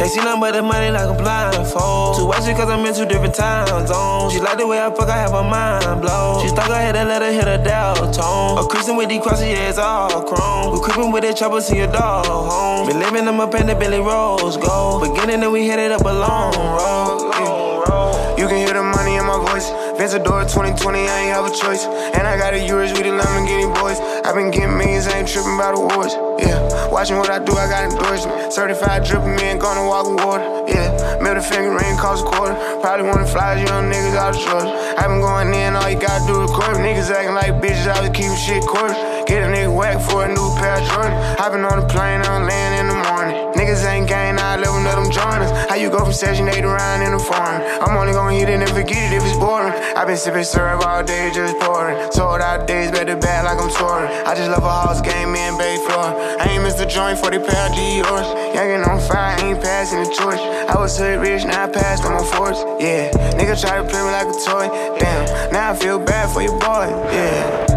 [0.00, 2.16] Can't see nothing but the money like a blindfold.
[2.16, 4.32] Too watch it cause I'm in two different time zones.
[4.32, 6.40] She like the way I fuck, I have her mind blown.
[6.40, 8.64] She stuck I had to let her hit a dial tone.
[8.64, 10.72] A Christian with these crosses, yeah, it's all chrome.
[10.72, 12.88] We creeping with the trouble, see your dog home.
[12.88, 15.02] Been living in my pen, the Billy Rose gold.
[15.02, 18.38] Beginning and we headed up a long road.
[18.40, 19.68] You can hear the money in my voice.
[20.00, 21.84] Ventador 2020, I ain't have a choice.
[22.16, 24.00] And I got a Urus with the Lamborghini boys.
[24.24, 26.16] i been getting millions, I ain't tripping about awards.
[26.40, 26.56] Yeah,
[26.88, 28.50] watching what I do, I got endorsement.
[28.50, 30.48] Certified dripping me, ain't gonna walk with water.
[30.72, 32.56] Yeah, middle finger ring costs a quarter.
[32.80, 34.72] Probably wanna fly young niggas out of Georgia.
[34.96, 36.80] i been going in, all you gotta do is court.
[36.80, 38.96] Niggas acting like bitches, I was keeping shit quarter.
[39.28, 41.12] Get a nigga whack for a new pair of Jordan.
[41.36, 43.49] Hopping on the plane, I'm laying in the morning.
[43.60, 45.52] Niggas ain't gang, now I them, let them join us.
[45.68, 47.60] How you go from session 8 to around in the foreign?
[47.84, 49.74] I'm only gonna hit it and forget it if it's boring.
[49.94, 52.10] i been sipping syrup all day, just pouring.
[52.10, 54.08] Sold out days, better bad like I'm touring.
[54.24, 56.08] I just love a house game, me and Bay Floor.
[56.40, 58.28] I ain't missed a joint for the pair of G-Yours.
[58.56, 60.40] Youngin' on fire, ain't passing the torch.
[60.40, 62.64] I was hood rich, now I passed on my force.
[62.80, 64.72] Yeah, nigga try to play me like a toy.
[64.96, 66.88] Damn, now I feel bad for your boy.
[67.12, 67.69] Yeah.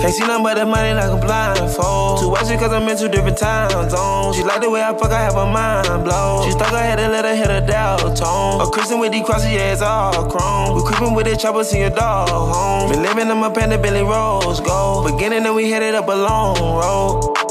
[0.00, 2.20] Can't see nothing but the money like a blindfold.
[2.20, 4.36] Too watching cause I'm in two different time zones.
[4.36, 6.44] She like the way I fuck, I have her mind blown.
[6.44, 8.60] She stuck her head and let her hit a dial tone.
[8.60, 10.76] A Christian with these crosses, yeah, it's all chrome.
[10.76, 12.90] We creeping with the chopper, see your dog home.
[12.90, 15.10] Been living in my panda Billy Rose gold.
[15.12, 17.45] Beginning and we headed up a long road.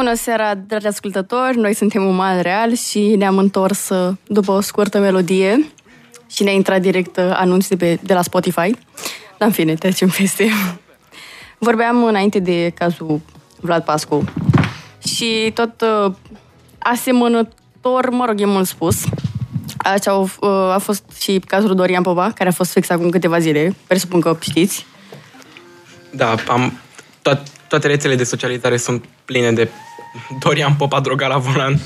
[0.00, 1.56] Bună seara, dragi ascultători!
[1.56, 5.66] Noi suntem Umal Real și ne-am întors uh, după o scurtă melodie
[6.30, 8.70] și ne-a intrat direct uh, anunț de, pe, de la Spotify.
[9.38, 10.48] Dar în fine, trecem peste.
[11.66, 13.20] Vorbeam înainte de cazul
[13.60, 14.24] Vlad Pascu
[15.06, 16.12] și tot uh,
[16.78, 19.04] asemănător, mă rog, e mult spus,
[19.76, 23.74] Așa uh, a fost și cazul Dorian Popa, care a fost fix acum câteva zile.
[23.86, 24.86] Presupun că știți.
[26.10, 26.72] Da, am,
[27.28, 29.68] to- toate rețele de socializare sunt pline de
[30.38, 31.80] Dorian Popa droga la volan.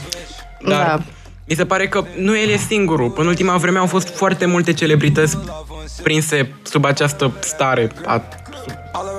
[0.69, 1.03] Dar da.
[1.49, 3.13] mi se pare că nu el e singurul.
[3.17, 5.39] În ultima vreme au fost foarte multe celebrități
[6.03, 8.23] prinse sub această stare a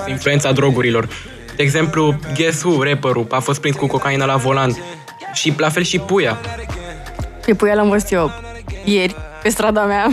[0.08, 1.08] influența drogurilor.
[1.56, 4.78] De exemplu, Guess Who, rapperul, a fost prins cu cocaina la volan.
[5.34, 6.38] Și la fel și Puia.
[7.46, 8.32] Pe Puia l-am văzut eu
[8.84, 10.08] ieri pe strada mea.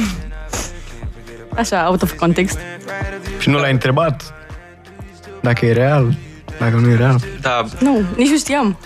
[1.55, 2.59] Așa, out of context.
[3.39, 4.35] Și nu l-ai întrebat
[5.41, 6.15] dacă e real,
[6.59, 7.17] dacă nu e real.
[7.41, 7.65] Da.
[7.81, 8.79] Nu, nici nu știam.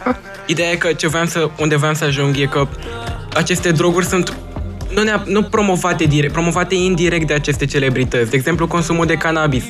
[0.46, 2.66] Ideea e că ce voiam să, unde voiam să ajung e că
[3.34, 4.36] aceste droguri sunt
[4.94, 8.30] nu, ne nu promovate direct, promovate indirect de aceste celebrități.
[8.30, 9.64] De exemplu, consumul de cannabis.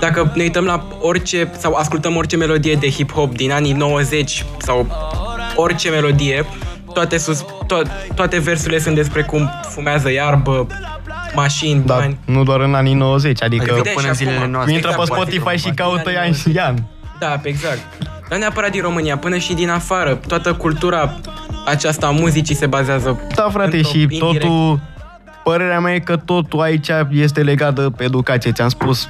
[0.00, 4.86] Dacă ne uităm la orice, sau ascultăm orice melodie de hip-hop din anii 90 sau
[5.56, 6.44] orice melodie,
[6.94, 10.66] toate, sus, to- toate versurile sunt despre cum fumează iarbă,
[11.34, 12.18] mașini, da, bani.
[12.24, 14.74] nu doar în anii 90, adică Evident, până în zilele noastre.
[14.74, 16.84] Intră pe Spotify și caută Ian și Ian.
[17.22, 17.80] Da, exact.
[18.28, 20.14] Dar neapărat din România, până și din afară.
[20.26, 21.20] Toată cultura
[21.66, 24.18] aceasta a muzicii se bazează Da, frate, și indirect.
[24.40, 24.80] totul...
[25.44, 28.52] Părerea mea e că totul aici este legat de educație.
[28.52, 29.08] Ți-am spus,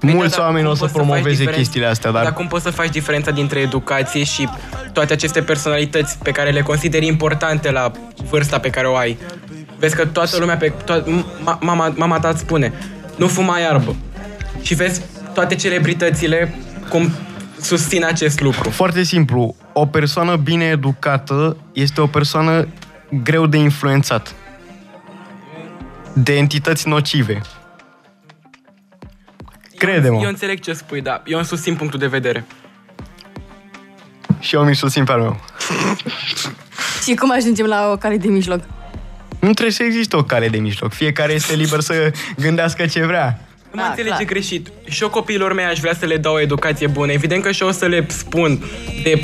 [0.00, 2.22] Păi mulți da, dar oameni cum o să poți faci promoveze diferența- chestiile astea, dar
[2.22, 4.48] Dar cum poți să faci diferența dintre educație și
[4.92, 7.90] toate aceste personalități pe care le consideri importante la
[8.30, 9.16] vârsta pe care o ai?
[9.78, 11.02] Vezi că toată lumea, pe, to-
[11.40, 12.72] ma- mama, mama ta îți spune,
[13.16, 13.94] nu fuma iarbă.
[14.62, 15.00] Și vezi
[15.34, 16.54] toate celebritățile
[16.88, 17.10] cum
[17.60, 18.70] susțin acest lucru.
[18.70, 22.68] Foarte simplu, o persoană bine educată este o persoană
[23.22, 24.34] greu de influențat.
[26.12, 27.40] De entități nocive.
[29.76, 30.20] Crede-mă.
[30.22, 32.44] Eu înțeleg ce spui, dar eu îmi susțin punctul de vedere.
[34.40, 35.40] Și eu mi susțin pe al meu.
[37.04, 38.60] Și cum ajungem la o cale de mijloc?
[39.40, 40.92] Nu trebuie să existe o cale de mijloc.
[40.92, 43.45] Fiecare este liber să gândească ce vrea.
[43.76, 44.24] Nu mă Da, înțelege clar.
[44.32, 44.68] greșit.
[44.88, 47.12] Și eu copiilor mei aș vrea să le dau o educație bună.
[47.12, 48.64] Evident că și eu o să le spun
[49.02, 49.20] de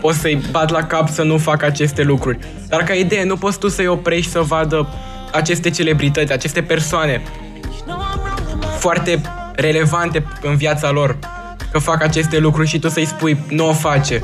[0.00, 2.38] o să-i bat la cap să nu facă aceste lucruri.
[2.68, 4.88] Dar ca idee, nu poți tu să-i oprești să vadă
[5.32, 7.22] aceste celebrități, aceste persoane
[8.78, 9.20] foarte
[9.54, 11.16] relevante în viața lor
[11.72, 14.20] că fac aceste lucruri și tu să-i spui nu o face.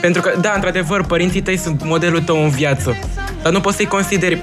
[0.00, 2.96] Pentru că, da, într-adevăr, părinții tăi sunt modelul tău în viață.
[3.42, 4.42] Dar nu poți să-i consideri,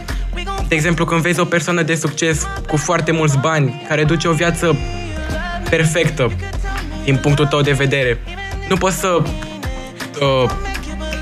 [0.72, 4.32] de exemplu, când vezi o persoană de succes cu foarte mulți bani, care duce o
[4.32, 4.78] viață
[5.70, 6.32] perfectă
[7.04, 8.20] din punctul tău de vedere,
[8.70, 9.22] nu poți să
[10.22, 10.50] uh,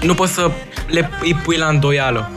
[0.02, 0.52] nu poți să
[0.88, 2.32] le îi pui la îndoială.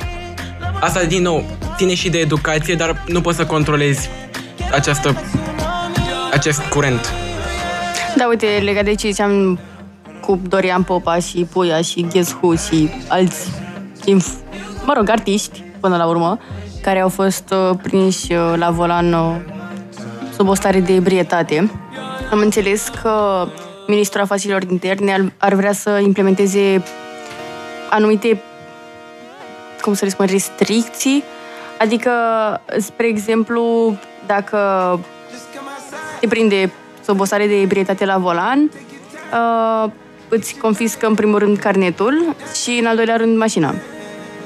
[0.80, 1.44] Asta, din nou,
[1.76, 4.10] ține și de educație, dar nu poți să controlezi
[4.70, 5.22] această,
[6.32, 7.12] acest curent.
[8.16, 9.58] Da, uite, legat de ce ziceam
[10.20, 13.50] cu Dorian Popa și Puia și Guess Who și alți,
[14.00, 14.44] inf-
[14.84, 16.38] mă rog, artiști, până la urmă,
[16.82, 19.36] care au fost uh, prinși uh, la volan uh,
[20.36, 21.70] sub o stare de ebrietate.
[22.30, 23.46] Am înțeles că
[23.86, 26.82] ministrul afacerilor interne ar, ar vrea să implementeze
[27.90, 28.42] anumite,
[29.80, 31.24] cum să le spun, restricții.
[31.78, 32.10] Adică,
[32.78, 33.94] spre exemplu,
[34.26, 34.58] dacă
[36.20, 36.72] te prinde
[37.04, 38.70] sub o stare de ebrietate la volan,
[39.32, 39.90] uh,
[40.28, 43.74] îți confiscă în primul rând carnetul și în al doilea rând mașina.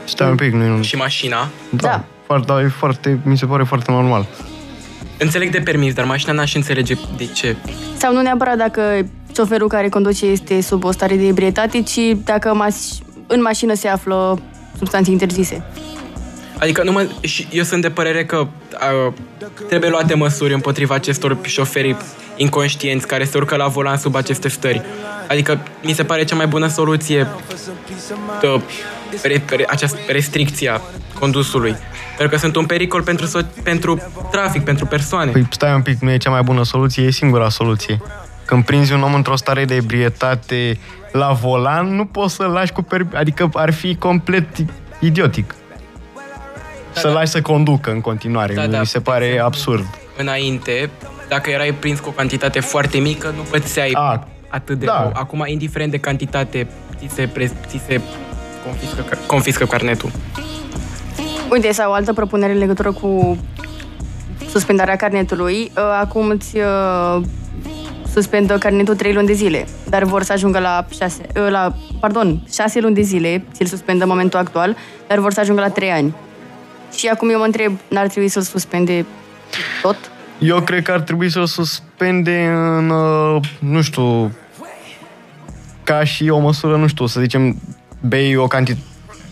[0.05, 0.83] Stai un pic, nu e un...
[0.83, 1.49] Și mașina.
[1.71, 1.89] Da.
[1.89, 2.05] Da.
[2.27, 4.27] Foarte, da, e foarte, mi se pare foarte normal.
[5.19, 7.57] Înțeleg de permis, dar mașina n-aș înțelege de ce.
[7.97, 12.55] Sau nu neapărat dacă șoferul care conduce este sub o stare de ebrietate, ci dacă
[12.55, 14.39] mas- în mașină se află
[14.79, 15.65] substanțe interzise.
[16.59, 18.37] Adică nu mă, și eu sunt de părere că
[19.07, 19.13] uh,
[19.69, 21.97] trebuie luate măsuri împotriva acestor șoferi
[22.37, 24.83] inconștienți care se urcă la volan sub aceste stări.
[25.29, 27.27] Adică mi se pare cea mai bună soluție
[28.43, 28.61] uh,
[29.23, 30.81] re, re, această restricția
[31.19, 31.77] condusului.
[32.17, 35.31] Pentru că sunt un pericol pentru, so- pentru trafic, pentru persoane.
[35.31, 38.01] Păi stai un pic, nu e cea mai bună soluție, e singura soluție.
[38.45, 40.79] Când prinzi un om într-o stare de ebrietate
[41.13, 43.07] la volan, nu poți să-l lași cu per...
[43.15, 44.47] Adică ar fi complet
[45.01, 45.55] idiotic.
[46.95, 47.13] Da, să da.
[47.13, 48.55] lași să conducă în continuare.
[48.55, 48.85] Da, Mi da.
[48.85, 49.87] se pare absurd.
[50.17, 50.91] Înainte,
[51.29, 55.01] dacă erai prins cu o cantitate foarte mică, nu pățeai A, atât de da.
[55.01, 55.13] rău.
[55.15, 56.67] Acum, indiferent de cantitate,
[56.99, 58.01] ți se, pre- ți se
[58.67, 60.11] confiscă, car- confiscă carnetul.
[61.51, 63.39] Uite, sau o altă propunere în legătură cu
[64.51, 65.71] suspendarea carnetului.
[65.77, 67.23] Uh, Acum îți uh,
[68.13, 72.81] suspendă carnetul 3 luni de zile, dar vor să ajungă la 6, la, pardon, 6
[72.81, 76.15] luni de zile, ți-l suspendă în momentul actual, dar vor să ajungă la 3 ani.
[76.97, 79.07] Și acum eu mă întreb, n-ar trebui să-l suspende
[79.83, 79.97] tot?
[80.39, 82.47] Eu cred că ar trebui să-l suspende
[82.77, 84.33] în, uh, nu știu,
[85.85, 87.57] ca și o măsură, nu știu, să zicem,
[88.07, 88.85] bei o cantitate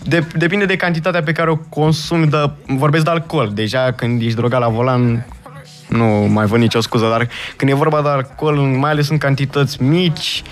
[0.06, 3.50] de, depinde de cantitatea pe care o consumi, de, vorbesc de alcool.
[3.54, 5.26] Deja când ești drogat la volan,
[5.88, 9.82] nu mai văd nicio scuză, dar când e vorba de alcool, mai ales în cantități
[9.82, 10.42] mici,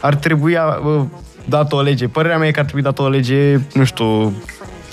[0.00, 1.02] ar trebui uh,
[1.44, 2.08] dat o lege.
[2.08, 4.34] Părerea mea e că ar trebui dat o lege, nu știu,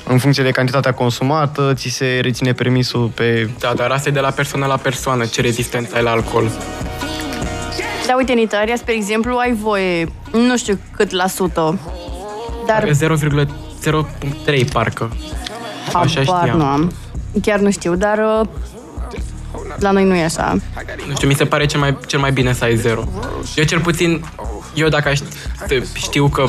[0.08, 4.20] în funcție de cantitatea consumată, ți se reține permisul pe Da, dar asta e de
[4.20, 6.52] la persoană la persoană, ce rezistență ai la alcool.
[8.08, 11.80] Da, uite, în Italia, spre exemplu, ai voie, nu știu cât la sută,
[12.66, 12.90] dar
[14.46, 15.12] 0,03 parcă.
[15.94, 16.58] Așa habar știam.
[16.58, 16.92] nu am.
[17.42, 18.48] Chiar nu știu, dar uh,
[19.80, 20.58] la noi nu e așa.
[21.08, 23.04] Nu știu, mi se pare cel mai, cel mai bine să ai zero.
[23.56, 24.26] Eu cel puțin,
[24.74, 25.20] eu dacă aș,
[25.94, 26.46] știu că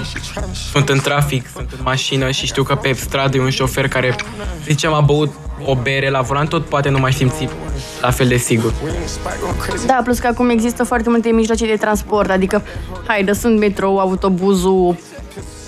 [0.73, 4.17] sunt în trafic, sunt în mașină și știu că pe stradă e un șofer care,
[4.65, 5.33] ziceam, a băut
[5.65, 7.49] o bere la volan, tot poate nu mai simți
[8.01, 8.73] la fel de sigur.
[9.87, 12.63] Da, plus că acum există foarte multe mijloace de transport, adică,
[13.07, 14.97] haide, sunt metrou, autobuzul,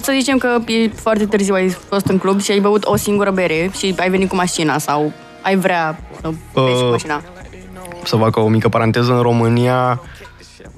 [0.06, 3.30] să zicem că e foarte târziu, ai fost în club și ai băut o singură
[3.30, 7.22] bere și ai venit cu mașina sau ai vrea să pleci cu Uh, mașina.
[8.04, 10.00] să fac o mică paranteză, în România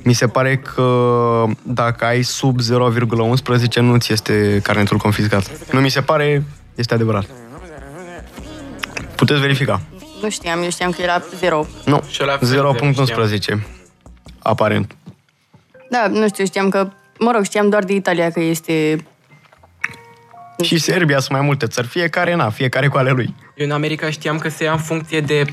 [0.02, 5.72] mi se pare că dacă ai sub 0,11 nu ți este carnetul confiscat.
[5.72, 7.24] Nu mi se pare, este adevărat.
[9.14, 9.80] Puteți verifica.
[10.22, 11.66] Nu știam, eu știam că era zero.
[11.84, 12.76] Nu, Și la fel,
[13.58, 13.66] 0,11.
[14.38, 14.96] Aparent.
[15.90, 19.06] Da, nu știu, știam că, mă rog, știam doar de Italia că este...
[20.62, 23.34] Și Serbia sunt mai multe țări, fiecare na, fiecare cu ale lui.
[23.54, 25.44] Eu în America știam că se ia în funcție de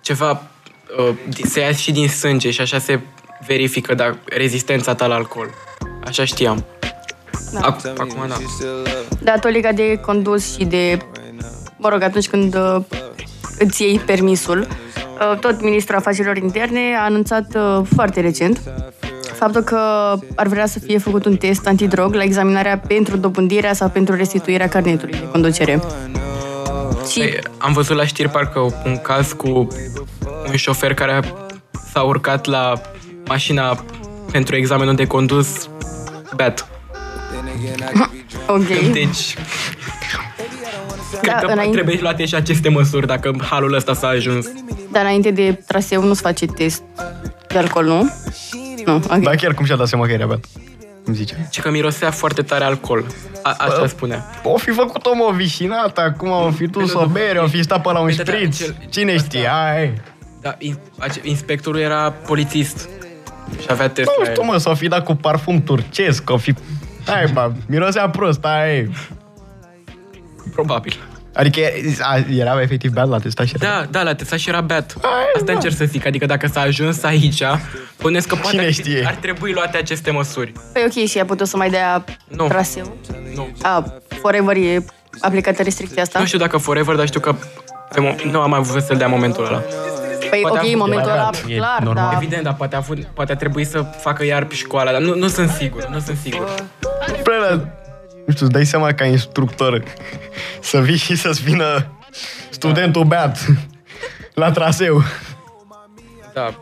[0.00, 0.42] ceva,
[0.98, 1.14] uh,
[1.44, 3.00] se ia și din sânge și așa se
[3.46, 5.50] verifică da, rezistența ta la alcool.
[6.04, 6.64] Așa știam.
[7.52, 7.60] Da.
[7.60, 8.36] Ac- acum, da.
[9.20, 10.98] Da, tot legat de condus și de,
[11.76, 12.82] mă rog, atunci când uh,
[13.58, 18.60] îți iei permisul, uh, tot Ministrul Afacerilor Interne a anunțat uh, foarte recent
[19.38, 19.78] faptul că
[20.34, 24.68] ar vrea să fie făcut un test antidrog la examinarea pentru dobândirea sau pentru restituirea
[24.68, 25.82] carnetului de conducere.
[27.10, 29.48] Și Păi, am văzut la știri parcă un caz cu
[30.48, 31.20] un șofer care
[31.92, 32.72] s-a urcat la
[33.26, 33.84] mașina
[34.32, 35.68] pentru examenul de condus
[36.36, 36.68] beat.
[38.46, 38.66] ok.
[38.92, 39.34] Deci,
[41.20, 44.46] cred Da, că înainte, trebuie luate și aceste măsuri dacă halul ăsta s-a ajuns.
[44.92, 46.82] dar înainte de traseu nu se face test
[47.48, 48.10] de alcool, nu?
[48.90, 49.16] Nu, ok.
[49.22, 50.44] Dar chiar cum și-a dat seama că era beat?
[51.04, 51.48] Îmi zice.
[51.50, 53.04] Și că mirosea foarte tare alcool.
[53.42, 54.30] A, așa spunea.
[54.42, 57.82] O fi făcut om o vișinată, acum o fi dus o bere, o fi stat
[57.82, 58.56] pe la un Păi da, da, șpriț.
[58.58, 59.48] cel- Cine știe?
[59.72, 59.92] Ai.
[60.40, 62.88] Da, in- ace- inspectorul era polițist
[63.60, 64.48] și avea test Nu la știu, el.
[64.50, 66.54] mă, s-o fi dat cu parfum turcesc, o fi...
[67.06, 68.90] Hai, bă, mirosea prost, ai.
[70.52, 70.96] Probabil.
[71.34, 71.60] Adică
[72.00, 73.70] a, era efectiv beat la testat și era.
[73.70, 74.94] Da, da, la testat și era beat.
[75.02, 75.52] Ai, Asta da.
[75.52, 76.06] încerc să zic.
[76.06, 77.42] Adică dacă s-a ajuns aici,
[77.96, 79.04] puneți că poate Cine ar, știe?
[79.06, 80.52] ar trebui luate aceste măsuri.
[80.72, 82.46] Păi ok, și a putut să mai dea Nu.
[82.46, 82.96] traseu.
[83.34, 83.48] Nu.
[83.62, 84.84] A, Forever e
[85.20, 86.18] aplicată restricția asta?
[86.18, 87.34] Nu știu dacă Forever, dar știu că
[87.94, 89.62] pe mo- nu am mai avut să-l dea momentul ăla.
[90.30, 92.08] Păi Poate ok, a în avut- momentul ăla, E clar, normal.
[92.12, 95.00] dar Evident, dar poate a, avut, poate a trebuit să facă iar pe școala, dar
[95.00, 96.54] nu, nu sunt sigur, nu sunt sigur.
[97.22, 97.68] Prea,
[98.28, 99.82] nu știu, îți dai seama ca instructor
[100.60, 101.92] să vii și să-ți vină
[102.50, 103.46] studentul beat
[104.34, 105.02] la traseu.
[106.34, 106.54] Da.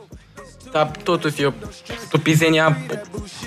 [0.72, 1.52] Dar totuși e o
[2.06, 2.78] stupizenia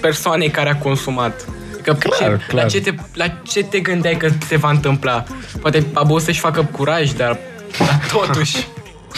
[0.01, 1.45] persoanei care a consumat.
[1.81, 2.63] Că Clar, ce, clar.
[2.63, 5.23] La, ce te, la ce te gândeai că se va întâmpla?
[5.61, 7.37] Poate a vrut să-și facă curaj, dar,
[7.77, 8.57] dar totuși...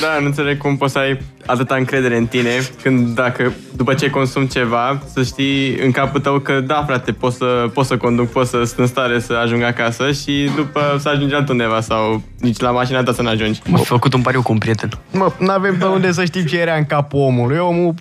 [0.02, 2.50] Da, nu înțeleg cum poți să ai atâta încredere în tine
[2.82, 7.34] când dacă după ce consumi ceva să știi în capul tău că da frate, pot
[7.34, 11.10] să, pot să conduc, pot să sunt în stare să ajung acasă și după să
[11.10, 13.62] ajungi altundeva sau nici la mașina ta să n-ajungi.
[13.74, 14.90] Am făcut un pariu cu un prieten.
[15.12, 17.58] Mă, n-avem de unde să știm ce era în capul omului.
[17.58, 17.94] Omul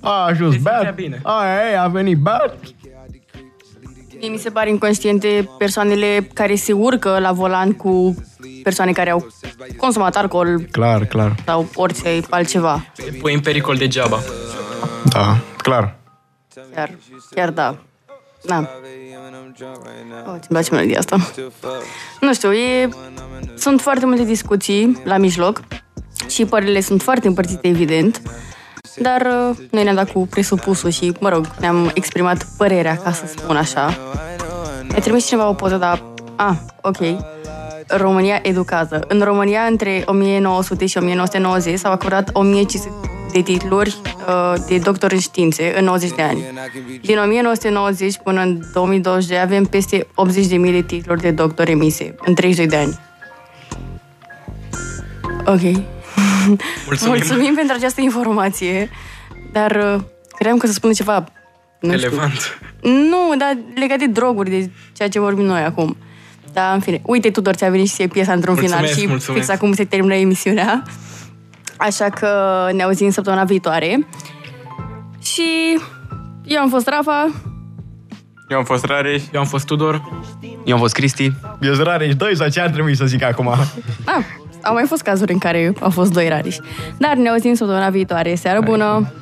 [0.00, 1.20] a ajuns Se simțea beat, bine.
[1.22, 2.56] aia e, a venit beat.
[4.20, 8.14] Mie mi se pare inconștiente persoanele care se urcă la volan cu
[8.62, 9.26] persoane care au
[9.76, 11.34] consumat alcool Clar, clar.
[11.44, 12.84] sau orice altceva.
[12.94, 14.18] Te pui în pericol degeaba.
[15.04, 15.96] Da, clar.
[16.74, 16.90] Chiar,
[17.34, 17.78] chiar da.
[18.44, 18.70] Da.
[20.26, 21.16] Oh, îmi place melodia asta.
[22.20, 22.88] Nu știu, e...
[23.56, 25.60] sunt foarte multe discuții la mijloc
[26.28, 28.22] și părerile sunt foarte împărțite, evident.
[28.98, 33.26] Dar uh, noi ne-am dat cu presupusul și, mă rog, ne-am exprimat părerea, ca să
[33.26, 33.98] spun așa.
[34.88, 36.02] Mi-a trimis cineva o poză, dar...
[36.36, 36.98] Ah, ok.
[37.88, 39.04] România educată.
[39.08, 43.96] În România, între 1900 și 1990, s-au acordat 1500 de titluri
[44.28, 46.44] uh, de doctor în științe în 90 de ani.
[47.02, 52.66] Din 1990 până în 2022 avem peste 80.000 de titluri de doctor emise în 32
[52.66, 52.98] de ani.
[55.46, 55.95] Ok.
[56.86, 57.14] Mulțumim.
[57.14, 58.90] Mulțumim pentru această informație,
[59.52, 60.00] dar uh,
[60.34, 61.24] credeam că să spune ceva,
[61.80, 62.58] nu știu, Relevant.
[62.82, 65.96] nu, dar legat de droguri, de ceea ce vorbim noi acum.
[66.52, 67.00] Da, în fine.
[67.04, 69.44] Uite, Tudor, ți-a venit și ție piesa într-un Mulțumesc, final și mulțumesc.
[69.46, 70.82] fix acum se termină emisiunea.
[71.76, 72.28] Așa că
[72.72, 74.06] ne auzim săptămâna viitoare.
[75.22, 75.78] Și
[76.44, 77.30] eu am fost Rafa.
[78.48, 79.22] Eu am fost Rareș.
[79.32, 80.02] Eu am fost Tudor.
[80.64, 81.32] Eu am fost Cristi.
[81.60, 83.48] Eu rareș și doi sau ce ar trebui să zic acum?
[84.04, 84.24] Ah,
[84.66, 86.60] au mai fost cazuri în care au fost doi rariși.
[86.98, 88.34] Dar ne auzim săptămâna viitoare.
[88.34, 89.12] Seară bună!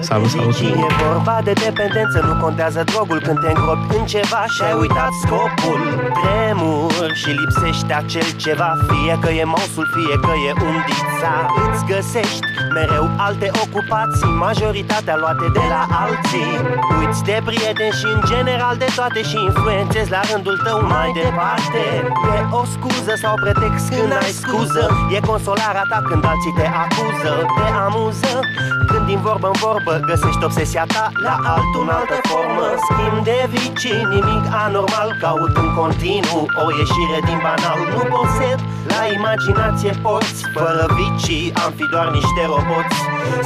[0.00, 0.54] Salut, salut.
[0.60, 3.20] E vorba de dependență, nu contează drogul.
[3.26, 5.80] Când te îngropi în ceva și ai uitat scopul
[6.22, 8.70] Tremur și lipsește acel ceva.
[8.88, 11.34] Fie că e mosul, fie că e undița
[11.64, 12.46] Îți găsești
[12.76, 14.32] mereu alte ocupații.
[14.46, 16.52] Majoritatea luate de la alții.
[16.98, 21.82] Uiți de prieteni și în general de toate Și influențezi la rândul tău mai departe.
[22.34, 24.84] E o scuză sau pretext când ai scuză.
[25.14, 27.32] E consolarea ta când alții te acuză.
[27.56, 28.32] Te amuză
[28.90, 32.66] când din vorbă în vorbă Găsești obsesia ta la altul în altă formă.
[32.86, 37.78] Schimb de vicii, nimic anormal Caut în continuu o ieșire din banal.
[37.94, 38.58] Nu posed
[38.92, 42.98] la imaginație porți Fără vicii am fi doar niște roboți.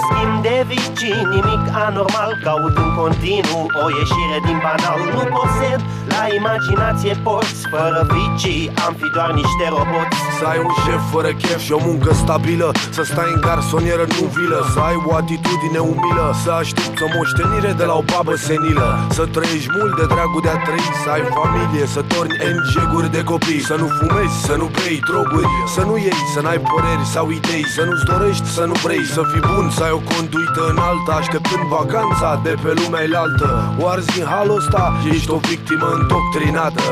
[0.04, 4.98] Schimb de vicii, nimic anormal Caut în continuu o ieșire din banal.
[5.14, 5.80] Nu posed
[6.14, 10.16] la imaginație porți Fără vicii am fi doar niște roboți.
[10.38, 14.24] Să ai un șef fără chef și o muncă stabilă Să stai în garsonieră, nu
[14.36, 14.60] vilă.
[14.74, 18.88] Să ai o atitudine umilă Să aștepți o moștenire de la o babă senilă.
[19.16, 23.22] Să trăiești mult de dragul de a trăi Să ai familie, să torni engeguri de
[23.30, 23.66] copii.
[23.70, 27.64] Să nu fumezi, să nu bei droguri Să nu iei, să n-ai păreri sau idei.
[27.76, 31.64] Să nu-ți dorești, să nu vrei Să fii bun, să ai o conduită înaltă Așteptând
[31.76, 33.48] vacanța de pe lumea elaltă.
[33.80, 36.86] O arzi în halul ăsta, ești o victimă îndoctrinată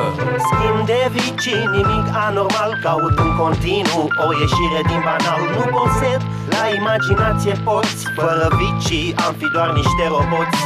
[0.49, 5.41] Schimb de vicii, nimic anormal Caut în continuu o ieșire din banal.
[5.57, 6.21] Nu posed
[6.55, 8.80] la imaginație porți Fără vicii
[9.27, 10.59] am fi doar niște roboți.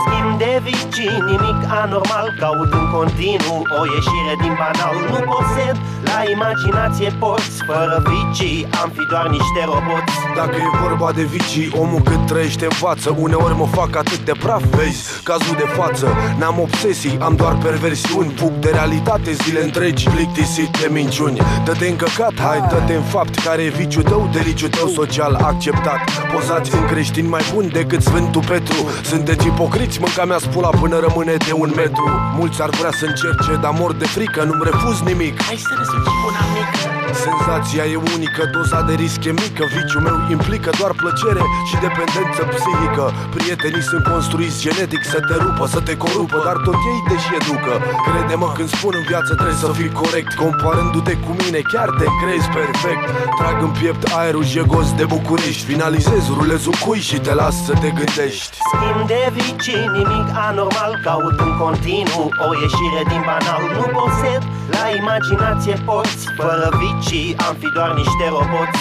[0.00, 2.26] Schimb de vicii, nimic anormal.
[2.40, 4.94] Caut în continuu o ieșire din banal.
[5.12, 5.76] Nu posed
[6.10, 7.56] la imaginație porți.
[7.70, 10.14] Fără vicii am fi doar niște roboți.
[10.36, 13.08] Dacă e vorba de vicii, omul cât trăiește învață.
[13.18, 16.06] Uneori mă fac atât de praf, vezi, cazul de față.
[16.38, 18.32] N-am obsesii, am doar perversiuni.
[18.38, 21.38] Fug de realitate zile întregi, plictisit de minciuni.
[21.64, 26.00] Dă-te în căcat, hai, dă-te în fapt Care e viciul tău, deliciul tău social acceptat.
[26.32, 28.90] Pozați în creștini mai buni decât Sfântul Petru.
[29.02, 32.04] Sunteți ipocriți, mânca mea spula până rămâne de un metru.
[32.36, 35.42] Mulți ar vrea să încerce, dar mor de frică, nu-mi refuz nimic.
[35.42, 39.62] Hai să răsuci una mică Senzația e unică, doza de risc e mică.
[39.76, 43.04] Viciul meu implică doar plăcere și dependență psihică.
[43.34, 47.30] Prietenii sunt construiți genetic să te rupă, să te corupă Dar tot ei te și
[47.40, 47.74] educă.
[48.06, 52.48] Crede-mă când spun în viață trebuie să fii corect Comparându-te cu mine chiar te crezi
[52.58, 53.06] perfect.
[53.38, 55.64] Trag în piept aerul jegos de București.
[55.72, 58.54] Finalizez, rulez un cui și te las să te gândești.
[58.72, 63.62] Schimb de vicii, nimic anormal Caut în continuu o ieșire din banal.
[63.76, 64.42] Nu posed
[64.76, 68.80] la imaginație porți Fără Fără vicii am fi doar niște roboți.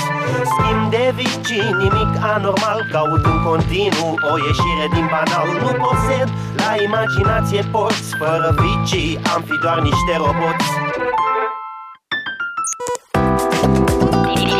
[0.52, 5.48] Schimb de vicii, nimic anormal Caut în continuu o ieșire din banal.
[5.62, 6.30] Nu posed
[6.62, 10.70] la imaginație porți Fără vicii am fi doar niște roboți.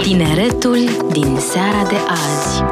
[0.02, 0.80] Tineretul
[1.12, 2.64] din seara de azi